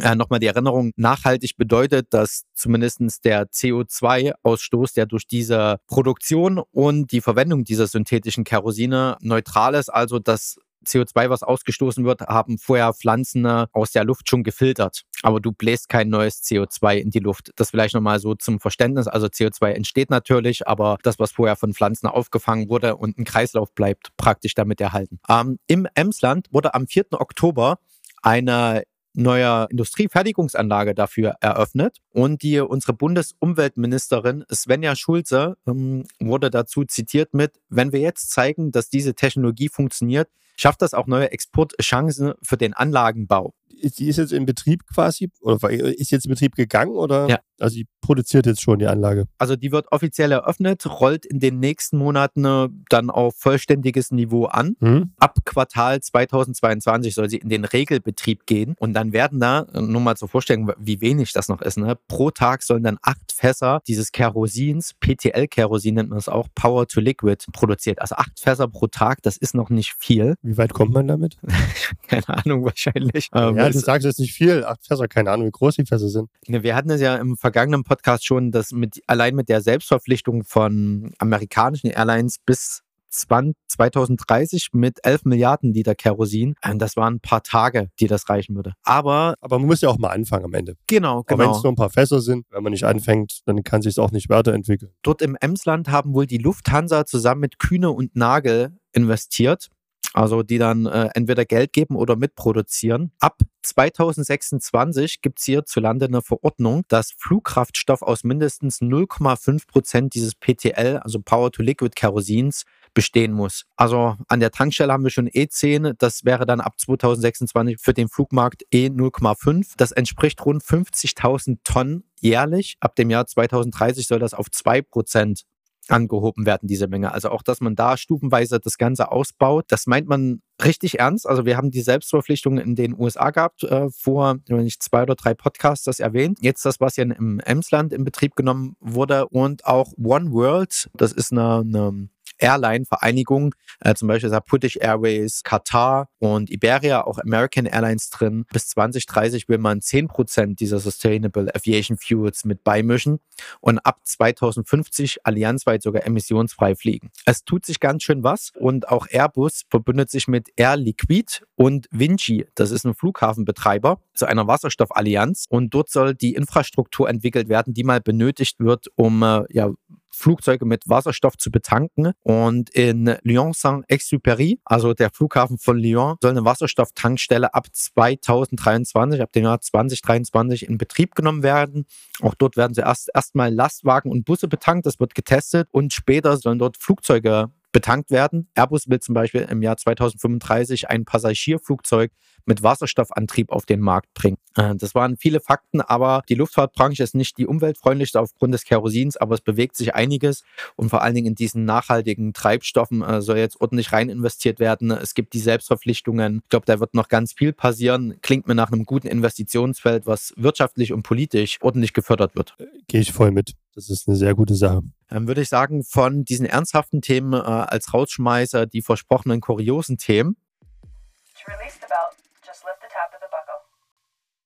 Äh, 0.00 0.14
Nochmal 0.14 0.40
die 0.40 0.46
Erinnerung, 0.46 0.92
nachhaltig 0.96 1.56
bedeutet, 1.56 2.14
dass 2.14 2.44
zumindest 2.54 3.24
der 3.24 3.46
CO2-Ausstoß, 3.50 4.94
der 4.94 5.06
durch 5.06 5.26
diese 5.26 5.80
Produktion 5.86 6.62
und 6.70 7.12
die 7.12 7.20
Verwendung 7.20 7.64
dieser 7.64 7.86
synthetischen 7.86 8.44
Kerosine 8.44 9.18
neutral 9.20 9.74
ist, 9.74 9.90
also 9.90 10.18
dass 10.18 10.56
CO2, 10.86 11.30
was 11.30 11.42
ausgestoßen 11.42 12.04
wird, 12.04 12.22
haben 12.22 12.58
vorher 12.58 12.92
Pflanzen 12.92 13.44
äh, 13.44 13.66
aus 13.72 13.92
der 13.92 14.04
Luft 14.04 14.28
schon 14.28 14.42
gefiltert. 14.42 15.02
Aber 15.22 15.40
du 15.40 15.52
bläst 15.52 15.88
kein 15.88 16.08
neues 16.08 16.42
CO2 16.42 16.96
in 16.96 17.10
die 17.10 17.20
Luft. 17.20 17.50
Das 17.56 17.70
vielleicht 17.70 17.94
nochmal 17.94 18.18
so 18.18 18.34
zum 18.34 18.60
Verständnis. 18.60 19.06
Also 19.06 19.26
CO2 19.26 19.70
entsteht 19.70 20.10
natürlich, 20.10 20.66
aber 20.66 20.98
das, 21.02 21.18
was 21.18 21.32
vorher 21.32 21.56
von 21.56 21.74
Pflanzen 21.74 22.06
aufgefangen 22.06 22.68
wurde 22.68 22.96
und 22.96 23.18
ein 23.18 23.24
Kreislauf 23.24 23.72
bleibt, 23.74 24.08
praktisch 24.16 24.54
damit 24.54 24.80
erhalten. 24.80 25.20
Ähm, 25.28 25.58
Im 25.66 25.86
Emsland 25.94 26.48
wurde 26.50 26.74
am 26.74 26.86
4. 26.86 27.06
Oktober 27.12 27.78
eine 28.22 28.84
neue 29.14 29.66
Industriefertigungsanlage 29.70 30.94
dafür 30.94 31.34
eröffnet. 31.40 31.98
Und 32.10 32.42
die 32.42 32.60
unsere 32.60 32.92
Bundesumweltministerin 32.92 34.44
Svenja 34.52 34.96
Schulze 34.96 35.56
ähm, 35.66 36.04
wurde 36.20 36.50
dazu 36.50 36.84
zitiert 36.84 37.34
mit, 37.34 37.60
wenn 37.68 37.92
wir 37.92 38.00
jetzt 38.00 38.30
zeigen, 38.30 38.70
dass 38.70 38.88
diese 38.88 39.14
Technologie 39.14 39.68
funktioniert, 39.68 40.28
schafft 40.56 40.82
das 40.82 40.94
auch 40.94 41.06
neue 41.06 41.30
Exportchancen 41.30 42.34
für 42.42 42.56
den 42.56 42.74
Anlagenbau. 42.74 43.54
Die 43.82 44.08
ist 44.08 44.16
jetzt 44.16 44.32
in 44.32 44.46
Betrieb 44.46 44.86
quasi 44.86 45.30
oder 45.40 45.70
ist 45.70 46.10
jetzt 46.10 46.26
in 46.26 46.30
Betrieb 46.30 46.54
gegangen 46.54 46.92
oder? 46.92 47.28
Ja. 47.28 47.38
Also 47.58 47.76
die 47.76 47.86
produziert 48.00 48.46
jetzt 48.46 48.60
schon 48.60 48.80
die 48.80 48.86
Anlage. 48.86 49.26
Also 49.38 49.54
die 49.54 49.70
wird 49.70 49.86
offiziell 49.92 50.32
eröffnet, 50.32 50.84
rollt 50.86 51.24
in 51.24 51.38
den 51.38 51.60
nächsten 51.60 51.96
Monaten 51.96 52.44
äh, 52.44 52.68
dann 52.88 53.08
auf 53.08 53.36
vollständiges 53.36 54.10
Niveau 54.10 54.46
an. 54.46 54.76
Mhm. 54.80 55.12
Ab 55.18 55.38
Quartal 55.44 56.00
2022 56.00 57.14
soll 57.14 57.30
sie 57.30 57.36
in 57.38 57.48
den 57.48 57.64
Regelbetrieb 57.64 58.46
gehen 58.46 58.74
und 58.78 58.94
dann 58.94 59.12
werden 59.12 59.38
da, 59.38 59.66
äh, 59.72 59.80
nur 59.80 60.00
mal 60.00 60.16
zur 60.16 60.28
Vorstellung, 60.28 60.72
wie 60.78 61.00
wenig 61.00 61.32
das 61.32 61.48
noch 61.48 61.62
ist, 61.62 61.78
ne? 61.78 61.96
pro 62.08 62.30
Tag 62.30 62.62
sollen 62.62 62.82
dann 62.82 62.98
acht 63.02 63.32
Fässer 63.32 63.80
dieses 63.86 64.10
Kerosins, 64.10 64.94
PTL-Kerosin 65.00 65.94
nennt 65.94 66.10
man 66.10 66.18
es 66.18 66.28
auch, 66.28 66.48
Power 66.54 66.86
to 66.88 67.00
Liquid 67.00 67.44
produziert. 67.52 68.00
Also 68.00 68.16
acht 68.16 68.40
Fässer 68.40 68.66
pro 68.66 68.88
Tag, 68.88 69.22
das 69.22 69.36
ist 69.36 69.54
noch 69.54 69.70
nicht 69.70 69.94
viel. 69.98 70.34
Wie 70.42 70.56
weit 70.58 70.72
kommt 70.74 70.92
man 70.92 71.06
damit? 71.06 71.38
keine 72.08 72.28
Ahnung, 72.28 72.64
wahrscheinlich. 72.64 73.28
Ja, 73.32 73.50
ähm, 73.66 73.72
du 73.72 73.78
sagst 73.78 74.04
jetzt 74.04 74.18
nicht 74.18 74.34
viel. 74.34 74.64
Acht 74.64 74.86
Fässer, 74.86 75.08
keine 75.08 75.30
Ahnung, 75.30 75.46
wie 75.46 75.52
groß 75.52 75.76
die 75.76 75.86
Fässer 75.86 76.08
sind. 76.08 76.28
Ne, 76.46 76.62
wir 76.62 76.74
hatten 76.74 76.90
es 76.90 77.00
ja 77.00 77.16
im 77.16 77.36
vergangenen 77.36 77.84
Podcast 77.84 78.24
schon, 78.24 78.50
dass 78.50 78.72
mit, 78.72 79.02
allein 79.06 79.34
mit 79.34 79.48
der 79.48 79.60
Selbstverpflichtung 79.60 80.44
von 80.44 81.12
amerikanischen 81.18 81.88
Airlines 81.88 82.38
bis 82.44 82.82
2030 83.12 84.68
mit 84.72 84.98
11 85.04 85.24
Milliarden 85.24 85.72
Liter 85.72 85.94
Kerosin. 85.94 86.54
Ähm, 86.64 86.78
das 86.78 86.96
waren 86.96 87.14
ein 87.14 87.20
paar 87.20 87.42
Tage, 87.42 87.90
die 88.00 88.06
das 88.06 88.28
reichen 88.28 88.56
würde. 88.56 88.72
Aber. 88.82 89.34
Aber 89.40 89.58
man 89.58 89.68
muss 89.68 89.80
ja 89.82 89.88
auch 89.88 89.98
mal 89.98 90.10
anfangen 90.10 90.46
am 90.46 90.54
Ende. 90.54 90.76
Genau, 90.86 91.22
genau. 91.22 91.38
Wenn 91.38 91.50
es 91.50 91.62
nur 91.62 91.72
ein 91.72 91.76
paar 91.76 91.90
Fässer 91.90 92.20
sind, 92.20 92.46
wenn 92.50 92.62
man 92.62 92.72
nicht 92.72 92.84
anfängt, 92.84 93.40
dann 93.46 93.62
kann 93.62 93.82
sich 93.82 93.92
es 93.92 93.98
auch 93.98 94.10
nicht 94.10 94.28
weiterentwickeln. 94.28 94.92
Dort 95.02 95.22
im 95.22 95.36
Emsland 95.40 95.90
haben 95.90 96.14
wohl 96.14 96.26
die 96.26 96.38
Lufthansa 96.38 97.04
zusammen 97.04 97.42
mit 97.42 97.58
Kühne 97.58 97.90
und 97.90 98.16
Nagel 98.16 98.76
investiert 98.92 99.68
also 100.12 100.42
die 100.42 100.58
dann 100.58 100.86
äh, 100.86 101.08
entweder 101.14 101.44
Geld 101.44 101.72
geben 101.72 101.96
oder 101.96 102.16
mitproduzieren. 102.16 103.12
Ab 103.18 103.38
2026 103.62 105.22
gibt 105.22 105.38
es 105.38 105.44
hierzulande 105.44 106.06
eine 106.06 106.22
Verordnung, 106.22 106.82
dass 106.88 107.12
Flugkraftstoff 107.16 108.02
aus 108.02 108.24
mindestens 108.24 108.80
0,5 108.80 109.66
Prozent 109.66 110.14
dieses 110.14 110.34
PTL, 110.34 110.98
also 110.98 111.20
Power-to-Liquid-Kerosins, 111.20 112.64
bestehen 112.94 113.32
muss. 113.32 113.64
Also 113.76 114.16
an 114.28 114.40
der 114.40 114.50
Tankstelle 114.50 114.92
haben 114.92 115.04
wir 115.04 115.10
schon 115.10 115.28
E10, 115.28 115.94
das 115.96 116.24
wäre 116.24 116.44
dann 116.44 116.60
ab 116.60 116.78
2026 116.78 117.78
für 117.80 117.94
den 117.94 118.08
Flugmarkt 118.08 118.64
E0,5. 118.72 119.74
Das 119.76 119.92
entspricht 119.92 120.44
rund 120.44 120.62
50.000 120.62 121.58
Tonnen 121.64 122.04
jährlich. 122.20 122.76
Ab 122.80 122.96
dem 122.96 123.10
Jahr 123.10 123.26
2030 123.26 124.06
soll 124.06 124.18
das 124.18 124.34
auf 124.34 124.50
2 124.50 124.82
Prozent 124.82 125.44
angehoben 125.88 126.46
werden, 126.46 126.68
diese 126.68 126.88
Menge. 126.88 127.12
Also 127.12 127.30
auch, 127.30 127.42
dass 127.42 127.60
man 127.60 127.74
da 127.74 127.96
stufenweise 127.96 128.60
das 128.60 128.78
Ganze 128.78 129.10
ausbaut, 129.10 129.66
das 129.68 129.86
meint 129.86 130.08
man 130.08 130.42
richtig 130.64 130.98
ernst. 130.98 131.28
Also 131.28 131.46
wir 131.46 131.56
haben 131.56 131.70
die 131.70 131.80
Selbstverpflichtung 131.80 132.58
in 132.58 132.74
den 132.74 132.98
USA 132.98 133.30
gehabt, 133.30 133.64
äh, 133.64 133.88
vor, 133.90 134.36
wenn 134.46 134.66
ich 134.66 134.80
zwei 134.80 135.02
oder 135.02 135.14
drei 135.14 135.34
Podcasts 135.34 135.84
das 135.84 136.00
erwähnt. 136.00 136.38
Jetzt 136.40 136.64
das, 136.64 136.80
was 136.80 136.96
ja 136.96 137.04
im 137.04 137.40
Emsland 137.40 137.92
in 137.92 138.04
Betrieb 138.04 138.36
genommen 138.36 138.76
wurde 138.80 139.28
und 139.28 139.66
auch 139.66 139.92
One 140.02 140.32
World, 140.32 140.90
das 140.94 141.12
ist 141.12 141.32
eine, 141.32 141.60
eine 141.60 142.08
Airline-Vereinigungen, 142.42 143.54
äh, 143.80 143.94
zum 143.94 144.08
Beispiel 144.08 144.30
British 144.46 144.76
Airways, 144.76 145.42
Qatar 145.44 146.08
und 146.18 146.50
Iberia, 146.50 147.04
auch 147.04 147.18
American 147.18 147.66
Airlines 147.66 148.10
drin. 148.10 148.44
Bis 148.52 148.68
2030 148.68 149.48
will 149.48 149.58
man 149.58 149.80
10% 149.80 150.56
dieser 150.56 150.78
Sustainable 150.78 151.54
Aviation 151.54 151.96
Fuels 151.96 152.44
mit 152.44 152.64
beimischen 152.64 153.20
und 153.60 153.78
ab 153.78 154.00
2050 154.04 155.24
allianzweit 155.24 155.82
sogar 155.82 156.04
emissionsfrei 156.04 156.74
fliegen. 156.74 157.10
Es 157.24 157.44
tut 157.44 157.64
sich 157.64 157.80
ganz 157.80 158.02
schön 158.02 158.22
was 158.22 158.50
und 158.58 158.88
auch 158.88 159.06
Airbus 159.08 159.62
verbündet 159.70 160.10
sich 160.10 160.28
mit 160.28 160.48
Air 160.56 160.76
Liquide 160.76 161.44
und 161.56 161.86
Vinci, 161.90 162.46
das 162.54 162.70
ist 162.70 162.84
ein 162.84 162.94
Flughafenbetreiber, 162.94 164.00
zu 164.14 164.26
einer 164.26 164.46
Wasserstoffallianz 164.46 165.46
und 165.48 165.70
dort 165.74 165.90
soll 165.90 166.14
die 166.14 166.34
Infrastruktur 166.34 167.08
entwickelt 167.08 167.48
werden, 167.48 167.74
die 167.74 167.84
mal 167.84 168.00
benötigt 168.00 168.60
wird, 168.60 168.86
um 168.96 169.22
äh, 169.22 169.44
ja, 169.50 169.70
Flugzeuge 170.12 170.64
mit 170.64 170.88
Wasserstoff 170.88 171.36
zu 171.36 171.50
betanken. 171.50 172.12
Und 172.22 172.70
in 172.70 173.16
Lyon-Saint-Exupéry, 173.22 174.58
also 174.64 174.94
der 174.94 175.10
Flughafen 175.10 175.58
von 175.58 175.78
Lyon, 175.78 176.16
soll 176.22 176.32
eine 176.32 176.44
Wasserstofftankstelle 176.44 177.54
ab 177.54 177.66
2023, 177.72 179.20
ab 179.20 179.32
dem 179.32 179.44
Jahr 179.44 179.60
2023 179.60 180.68
in 180.68 180.78
Betrieb 180.78 181.14
genommen 181.14 181.42
werden. 181.42 181.86
Auch 182.20 182.34
dort 182.34 182.56
werden 182.56 182.74
sie 182.74 182.82
erst 182.82 183.10
erstmal 183.14 183.52
Lastwagen 183.52 184.10
und 184.10 184.24
Busse 184.24 184.48
betankt. 184.48 184.86
Das 184.86 185.00
wird 185.00 185.14
getestet 185.14 185.68
und 185.72 185.92
später 185.92 186.36
sollen 186.36 186.58
dort 186.58 186.76
Flugzeuge 186.76 187.50
betankt 187.72 188.10
werden. 188.10 188.48
Airbus 188.54 188.88
will 188.88 189.00
zum 189.00 189.14
Beispiel 189.14 189.42
im 189.42 189.62
Jahr 189.62 189.76
2035 189.76 190.88
ein 190.88 191.04
Passagierflugzeug 191.04 192.12
mit 192.46 192.62
Wasserstoffantrieb 192.62 193.50
auf 193.50 193.66
den 193.66 193.80
Markt 193.80 194.12
bringen. 194.14 194.38
Äh, 194.56 194.74
das 194.76 194.94
waren 194.94 195.16
viele 195.16 195.40
Fakten, 195.40 195.80
aber 195.80 196.22
die 196.28 196.34
Luftfahrtbranche 196.34 197.02
ist 197.02 197.14
nicht 197.14 197.38
die 197.38 197.46
umweltfreundlichste 197.46 198.20
aufgrund 198.20 198.54
des 198.54 198.64
Kerosins, 198.64 199.16
aber 199.16 199.34
es 199.34 199.40
bewegt 199.40 199.76
sich 199.76 199.94
einiges 199.94 200.44
und 200.76 200.90
vor 200.90 201.02
allen 201.02 201.14
Dingen 201.14 201.28
in 201.28 201.34
diesen 201.34 201.64
nachhaltigen 201.64 202.32
Treibstoffen 202.32 203.02
äh, 203.02 203.22
soll 203.22 203.38
jetzt 203.38 203.60
ordentlich 203.60 203.92
rein 203.92 204.08
investiert 204.08 204.60
werden. 204.60 204.90
Es 204.90 205.14
gibt 205.14 205.34
die 205.34 205.40
Selbstverpflichtungen. 205.40 206.40
Ich 206.44 206.48
glaube, 206.48 206.66
da 206.66 206.80
wird 206.80 206.94
noch 206.94 207.08
ganz 207.08 207.32
viel 207.32 207.52
passieren. 207.52 208.18
Klingt 208.22 208.46
mir 208.46 208.54
nach 208.54 208.72
einem 208.72 208.84
guten 208.84 209.06
Investitionsfeld, 209.06 210.06
was 210.06 210.32
wirtschaftlich 210.36 210.92
und 210.92 211.02
politisch 211.02 211.58
ordentlich 211.60 211.92
gefördert 211.92 212.34
wird. 212.36 212.54
Äh, 212.58 212.66
gehe 212.88 213.00
ich 213.00 213.12
voll 213.12 213.30
mit. 213.30 213.54
Das 213.74 213.88
ist 213.88 214.06
eine 214.06 214.16
sehr 214.16 214.34
gute 214.34 214.54
Sache. 214.54 214.82
Dann 215.08 215.26
würde 215.26 215.40
ich 215.40 215.48
sagen, 215.48 215.82
von 215.82 216.24
diesen 216.24 216.46
ernsthaften 216.46 217.00
Themen 217.00 217.32
äh, 217.32 217.36
als 217.36 217.92
Rausschmeißer 217.94 218.66
die 218.66 218.82
versprochenen 218.82 219.40
kuriosen 219.40 219.96
Themen. 219.96 220.36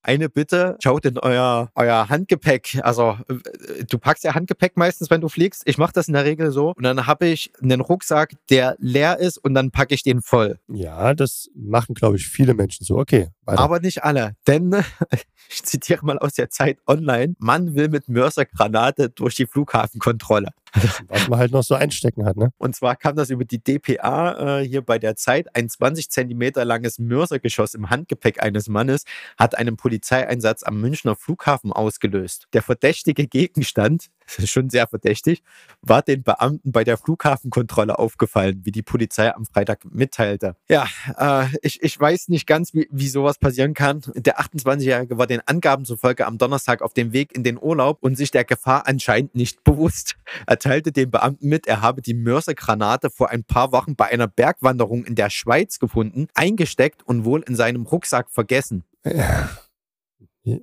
Eine 0.07 0.29
Bitte, 0.29 0.77
schaut 0.81 1.05
in 1.05 1.19
euer, 1.19 1.71
euer 1.75 2.09
Handgepäck. 2.09 2.79
Also 2.83 3.19
äh, 3.29 3.85
du 3.85 3.99
packst 3.99 4.23
ja 4.25 4.35
Handgepäck 4.35 4.77
meistens, 4.77 5.11
wenn 5.11 5.21
du 5.21 5.29
fliegst. 5.29 5.63
Ich 5.67 5.79
mache 5.79 5.93
das 5.93 6.07
in 6.07 6.15
der 6.15 6.25
Regel 6.25 6.53
so. 6.53 6.73
Und 6.77 6.85
dann 6.85 7.07
habe 7.07 7.27
ich 7.27 7.53
einen 7.61 7.81
Rucksack, 7.81 8.35
der 8.49 8.77
leer 8.79 9.19
ist 9.19 9.39
und 9.39 9.55
dann 9.55 9.73
packe 9.73 9.95
ich 9.95 10.05
den 10.05 10.23
voll. 10.23 10.59
Ja, 10.69 11.13
das 11.15 11.51
machen, 11.55 11.95
glaube 11.95 12.17
ich, 12.17 12.29
viele 12.29 12.55
Menschen 12.55 12.85
so. 12.85 12.97
Okay. 12.99 13.29
Weiter. 13.45 13.61
Aber 13.61 13.81
nicht 13.81 14.05
alle. 14.05 14.37
Denn, 14.47 14.77
ich 15.49 15.65
zitiere 15.65 16.07
mal 16.07 16.19
aus 16.19 16.35
der 16.35 16.51
Zeit 16.51 16.79
online, 16.87 17.35
man 17.39 17.75
will 17.75 17.89
mit 17.89 18.09
Mörsergranate 18.09 19.11
durch 19.11 19.35
die 19.35 19.47
Flughafenkontrolle. 19.47 20.51
Was 21.09 21.29
man 21.29 21.39
halt 21.39 21.53
noch 21.53 21.63
so 21.63 21.75
einstecken 21.75 22.25
hat, 22.25 22.37
ne? 22.37 22.51
Und 22.59 22.75
zwar 22.75 22.97
kam 22.97 23.17
das 23.17 23.31
über 23.31 23.45
die 23.45 23.63
DPA 23.63 24.61
äh, 24.61 24.67
hier 24.67 24.83
bei 24.83 24.99
der 24.99 25.17
Zeit. 25.17 25.55
Ein 25.55 25.69
20 25.69 26.11
Zentimeter 26.11 26.65
langes 26.65 26.99
Mörsergeschoss 26.99 27.75
im 27.75 27.91
Handgepäck 27.91 28.43
eines 28.43 28.69
Mannes 28.69 29.05
hat 29.39 29.57
einen 29.57 29.77
Polizeieinsatz 29.77 30.63
am 30.63 30.81
Münchner 30.81 31.17
Flughafen 31.17 31.73
ausgelöst. 31.73 32.49
Der 32.53 32.63
verdächtige 32.63 33.27
Gegenstand, 33.27 34.09
schon 34.45 34.71
sehr 34.71 34.87
verdächtig, 34.87 35.43
war 35.83 36.03
den 36.03 36.23
Beamten 36.23 36.73
bei 36.73 36.85
der 36.85 36.97
Flughafenkontrolle 36.97 37.99
aufgefallen, 37.99 38.61
wie 38.65 38.73
die 38.73 38.83
Polizei 38.83 39.35
am 39.35 39.45
Freitag 39.45 39.85
mitteilte. 39.85 40.57
Ja, 40.69 40.87
äh, 41.19 41.47
ich, 41.63 41.83
ich 41.83 41.99
weiß 41.99 42.29
nicht 42.29 42.47
ganz, 42.47 42.75
wie, 42.75 42.89
wie 42.91 43.09
sowas 43.09 43.39
passieren 43.39 43.75
kann. 43.75 44.03
Der 44.15 44.41
28-Jährige 44.41 45.19
war 45.19 45.27
den 45.27 45.41
Angaben 45.47 45.85
zufolge 45.85 46.27
am 46.27 46.39
Donnerstag 46.39 46.83
auf 46.83 46.95
dem 46.95 47.13
Weg 47.13 47.35
in 47.35 47.45
den 47.45 47.59
Urlaub 47.61 47.99
und 48.01 48.17
sich 48.17 48.31
der 48.31 48.45
Gefahr 48.45 48.87
anscheinend 48.87 49.35
nicht 49.35 49.65
bewusst. 49.65 50.17
Er 50.47 50.59
teilte 50.59 50.93
den 50.93 51.11
Beamten 51.11 51.49
mit, 51.49 51.67
er 51.67 51.81
habe 51.81 52.03
die 52.03 52.15
Mörsergranate 52.15 53.11
vor 53.11 53.31
ein 53.31 53.45
paar 53.45 53.73
Wochen 53.73 53.97
bei 53.97 54.07
einer 54.07 54.29
Bergwanderung 54.29 55.05
in 55.05 55.15
der 55.15 55.31
Schweiz 55.31 55.79
gefunden, 55.79 56.29
eingesteckt 56.35 57.03
und 57.05 57.25
wohl 57.25 57.43
in 57.47 57.57
seinem 57.57 57.87
Rucksack 57.87 58.31
vergessen. 58.31 58.85
Ja. 59.05 59.51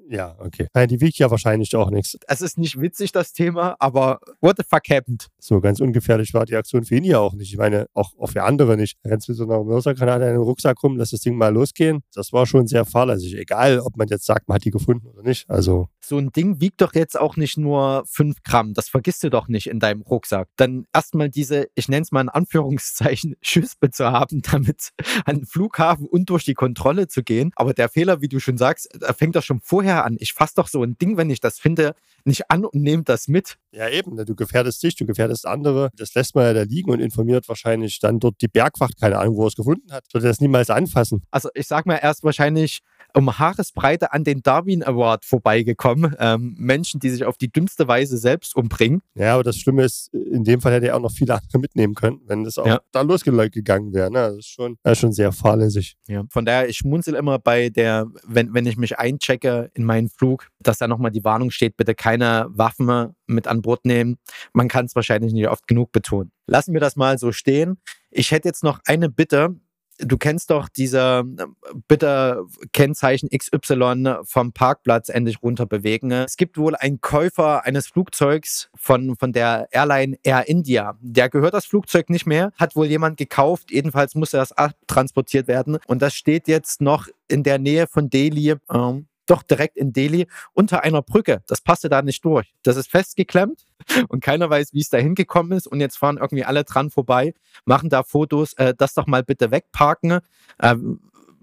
Ja, 0.10 0.38
okay. 0.40 0.68
Ja, 0.74 0.88
die 0.88 1.02
wiegt 1.02 1.18
ja 1.18 1.30
wahrscheinlich 1.30 1.76
auch 1.76 1.90
nichts. 1.90 2.18
Es 2.28 2.42
ist 2.42 2.58
nicht 2.58 2.80
witzig, 2.80 3.12
das 3.12 3.34
Thema, 3.34 3.76
aber 3.80 4.20
what 4.40 4.56
the 4.58 4.64
fuck 4.64 4.90
happened? 4.90 5.28
So 5.40 5.60
ganz 5.60 5.82
ungefährlich 5.82 6.34
war 6.34 6.46
die 6.46 6.56
Aktion 6.56 6.86
für 6.86 6.96
ihn 6.96 7.04
ja 7.04 7.20
auch 7.20 7.34
nicht. 7.34 7.52
Ich 7.52 7.58
meine, 7.58 7.88
auch, 7.94 8.18
auch 8.18 8.30
für 8.30 8.44
andere 8.44 8.78
nicht. 8.78 8.98
Er 9.04 9.12
rennt 9.12 9.28
mit 9.28 9.38
so 9.38 9.44
einer 9.44 9.62
Mörsergranate 9.62 10.24
in 10.24 10.32
den 10.32 10.42
Rucksack 10.42 10.82
rum, 10.82 10.98
lässt 10.98 11.12
das 11.12 11.20
Ding 11.20 11.36
mal 11.36 11.54
losgehen. 11.54 12.02
Das 12.14 12.32
war 12.32 12.46
schon 12.46 12.66
sehr 12.66 12.86
fahrlässig. 12.86 13.36
Egal, 13.36 13.80
ob 13.80 13.98
man 13.98 14.08
jetzt 14.08 14.26
sagt, 14.26 14.48
man 14.48 14.56
hat 14.56 14.64
die 14.64 14.72
gefunden 14.72 15.08
oder 15.08 15.24
nicht. 15.24 15.50
Also. 15.50 15.90
So 16.00 16.18
ein 16.18 16.32
Ding 16.32 16.62
wiegt 16.62 16.80
doch 16.80 16.94
jetzt 16.94 17.20
auch 17.20 17.36
nicht 17.36 17.58
nur 17.58 18.04
5 18.08 18.42
Gramm. 18.44 18.74
Das 18.74 18.88
vergisst 18.88 19.22
du 19.24 19.30
doch 19.30 19.50
nicht 19.50 19.68
in 19.68 19.80
deinem 19.80 20.02
Rucksack. 20.02 20.48
Dann 20.56 20.86
erstmal 20.94 21.30
diese, 21.30 21.68
ich 21.76 21.90
nenne 21.90 22.04
es 22.04 22.12
mal 22.14 22.22
in 22.22 22.30
Anführungszeichen, 22.30 23.36
Schüspe 23.42 23.92
zu 23.92 24.12
haben, 24.12 24.42
damit 24.50 24.92
an 25.26 25.38
den 25.38 25.46
Flughafen 25.46 26.08
und 26.08 26.30
durch 26.30 26.46
die 26.46 26.54
Kontrolle 26.54 27.10
zu 27.10 27.22
gehen. 27.22 27.52
Aber 27.58 27.74
der 27.74 27.90
Fehler, 27.90 28.22
wie 28.22 28.30
du 28.30 28.40
schon 28.40 28.58
sagst, 28.58 28.88
fängt 29.18 29.36
doch 29.36 29.44
schon 29.44 29.60
vor 29.60 29.73
vorher 29.74 30.06
an. 30.06 30.18
Ich 30.20 30.34
fasse 30.34 30.54
doch 30.58 30.68
so 30.68 30.84
ein 30.84 31.00
Ding, 31.00 31.18
wenn 31.18 31.32
ich 31.32 31.40
das 31.40 31.58
finde, 31.58 31.96
nicht 32.26 32.52
an 32.52 32.64
und 32.64 32.76
nehme 32.76 33.02
das 33.02 33.28
mit. 33.28 33.58
Ja, 33.72 33.90
eben. 33.90 34.14
Ne, 34.14 34.24
du 34.24 34.36
gefährdest 34.36 34.84
dich, 34.84 34.96
du 34.96 35.08
gefährdest 35.08 35.48
andere. 35.48 35.90
Das 35.98 36.14
lässt 36.14 36.36
man 36.36 36.46
ja 36.46 36.54
da 36.54 36.62
liegen 36.62 36.92
und 36.92 37.00
informiert 37.00 37.50
wahrscheinlich 37.50 38.00
dann 38.00 38.20
dort 38.20 38.40
die 38.40 38.48
Bergwacht, 38.48 39.00
keine 39.00 39.18
Ahnung, 39.18 39.36
wo 39.36 39.46
er 39.46 39.48
es 39.48 39.56
gefunden 39.56 39.92
hat. 39.92 40.04
Sollte 40.12 40.28
das 40.28 40.40
niemals 40.42 40.70
anfassen. 40.70 41.24
Also 41.32 41.50
ich 41.56 41.66
sag 41.66 41.88
mal 41.88 41.96
erst 41.96 42.24
wahrscheinlich 42.24 42.82
um 43.16 43.38
Haaresbreite 43.38 44.12
an 44.12 44.24
den 44.24 44.42
Darwin 44.42 44.84
Award 44.84 45.26
vorbeigekommen. 45.26 46.16
Ähm, 46.20 46.56
Menschen, 46.58 47.00
die 47.00 47.10
sich 47.10 47.26
auf 47.26 47.38
die 47.38 47.52
dümmste 47.52 47.88
Weise 47.88 48.18
selbst 48.18 48.56
umbringen. 48.56 49.02
Ja, 49.16 49.36
aber 49.36 49.44
das 49.44 49.58
Schlimme 49.58 49.84
ist, 49.84 50.14
in 50.14 50.44
dem 50.44 50.62
Fall 50.62 50.74
hätte 50.74 50.88
er 50.88 50.98
auch 50.98 51.02
noch 51.02 51.12
viele 51.12 51.34
andere 51.36 51.60
mitnehmen 51.60 51.96
können, 51.96 52.22
wenn 52.28 52.44
das 52.44 52.58
auch 52.58 52.66
ja. 52.66 52.82
da 52.92 53.02
losgegangen 53.02 53.94
wäre. 53.94 54.12
Ne? 54.12 54.20
Das 54.20 54.38
ist 54.38 54.50
schon, 54.50 54.78
das 54.84 54.94
ist 54.94 55.00
schon 55.00 55.14
sehr 55.14 55.32
fahrlässig. 55.32 55.96
Ja. 56.08 56.24
Von 56.30 56.46
daher, 56.46 56.70
ich 56.70 56.78
schmunzel 56.78 57.16
immer 57.16 57.40
bei 57.40 57.70
der, 57.70 58.08
wenn, 58.28 58.54
wenn 58.54 58.66
ich 58.66 58.78
mich 58.78 58.98
einchecke 58.98 59.63
in 59.74 59.84
meinen 59.84 60.10
Flug, 60.10 60.50
dass 60.60 60.78
da 60.78 60.88
nochmal 60.88 61.12
die 61.12 61.24
Warnung 61.24 61.52
steht, 61.52 61.78
bitte 61.78 61.96
keine 61.96 62.48
Waffen 62.50 63.16
mit 63.28 63.48
an 63.48 63.62
Bord 63.62 63.86
nehmen. 63.86 64.18
Man 64.54 64.68
kann 64.68 64.86
es 64.86 64.96
wahrscheinlich 64.96 65.34
nicht 65.34 65.48
oft 65.48 65.68
genug 65.68 65.92
betonen. 65.92 66.32
Lassen 66.48 66.74
wir 66.74 66.82
das 66.82 66.96
mal 66.96 67.18
so 67.18 67.32
stehen. 67.32 67.78
Ich 68.12 68.32
hätte 68.32 68.48
jetzt 68.48 68.64
noch 68.64 68.80
eine 68.86 69.10
Bitte 69.10 69.56
du 70.00 70.18
kennst 70.18 70.50
doch 70.50 70.70
diese 70.70 71.24
äh, 71.38 71.46
bitte 71.88 72.46
Kennzeichen 72.72 73.30
XY 73.30 74.18
vom 74.24 74.54
Parkplatz 74.54 75.10
endlich 75.10 75.42
runter 75.42 75.66
bewegen. 75.66 76.12
Es 76.12 76.38
gibt 76.38 76.58
wohl 76.58 76.76
einen 76.76 77.02
Käufer 77.02 77.66
eines 77.66 77.88
Flugzeugs 77.88 78.70
von, 78.76 79.16
von 79.16 79.34
der 79.34 79.68
Airline 79.72 80.18
Air 80.24 80.48
India. 80.48 80.98
Der 81.02 81.30
gehört 81.30 81.54
das 81.54 81.66
Flugzeug 81.66 82.10
nicht 82.10 82.26
mehr, 82.26 82.52
hat 82.58 82.76
wohl 82.76 82.88
jemand 82.88 83.18
gekauft. 83.18 83.72
Jedenfalls 83.72 84.16
musste 84.16 84.38
das 84.38 84.52
abtransportiert 84.52 85.48
werden. 85.48 85.78
Und 85.88 86.02
das 86.02 86.16
steht 86.16 86.48
jetzt 86.48 86.82
noch 86.82 87.08
in 87.28 87.44
der 87.44 87.60
Nähe 87.60 87.88
von 87.88 88.10
Delhi. 88.10 88.56
Ähm, 88.72 89.08
doch 89.26 89.44
direkt 89.44 89.78
in 89.78 89.94
Delhi 89.94 90.28
unter 90.54 90.84
einer 90.84 91.02
Brücke. 91.02 91.42
Das 91.48 91.62
passte 91.62 91.90
da 91.90 92.02
nicht 92.02 92.24
durch. 92.26 92.54
Das 92.64 92.78
ist 92.78 92.90
festgeklemmt 92.90 93.66
und 94.10 94.24
keiner 94.24 94.50
weiß, 94.50 94.74
wie 94.74 94.82
es 94.82 94.90
da 94.90 94.98
hingekommen 94.98 95.58
ist. 95.58 95.68
Und 95.68 95.80
jetzt 95.80 95.98
fahren 95.98 96.18
irgendwie 96.18 96.46
alle 96.46 96.64
dran 96.64 96.90
vorbei, 96.90 97.34
machen 97.66 97.90
da 97.90 98.04
Fotos. 98.04 98.54
Äh, 98.54 98.74
das 98.78 98.94
doch 98.94 99.08
mal 99.08 99.24
bitte 99.24 99.52
wegparken. 99.52 100.20
Äh, 100.60 100.76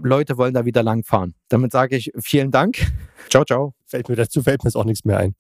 Leute 0.03 0.39
wollen 0.39 0.55
da 0.55 0.65
wieder 0.65 0.83
lang 0.83 1.05
fahren. 1.05 1.35
Damit 1.49 1.73
sage 1.73 1.97
ich 1.97 2.13
vielen 2.19 2.51
Dank. 2.51 2.93
Ciao, 3.29 3.45
ciao. 3.45 3.75
Fällt 3.87 4.09
mir 4.09 4.17
dazu 4.17 4.43
fällt 4.43 4.65
mir 4.65 4.71
auch 4.75 4.85
nichts 4.85 5.05
mehr 5.05 5.19
ein. 5.19 5.35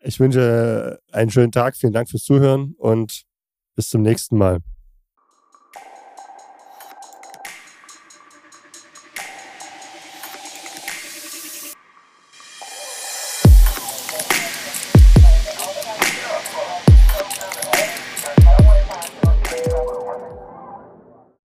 Ich 0.00 0.20
wünsche 0.20 1.00
einen 1.12 1.30
schönen 1.30 1.52
Tag. 1.52 1.76
Vielen 1.76 1.92
Dank 1.92 2.08
fürs 2.08 2.24
Zuhören 2.24 2.74
und 2.78 3.22
bis 3.74 3.88
zum 3.88 4.02
nächsten 4.02 4.36
Mal. 4.36 4.60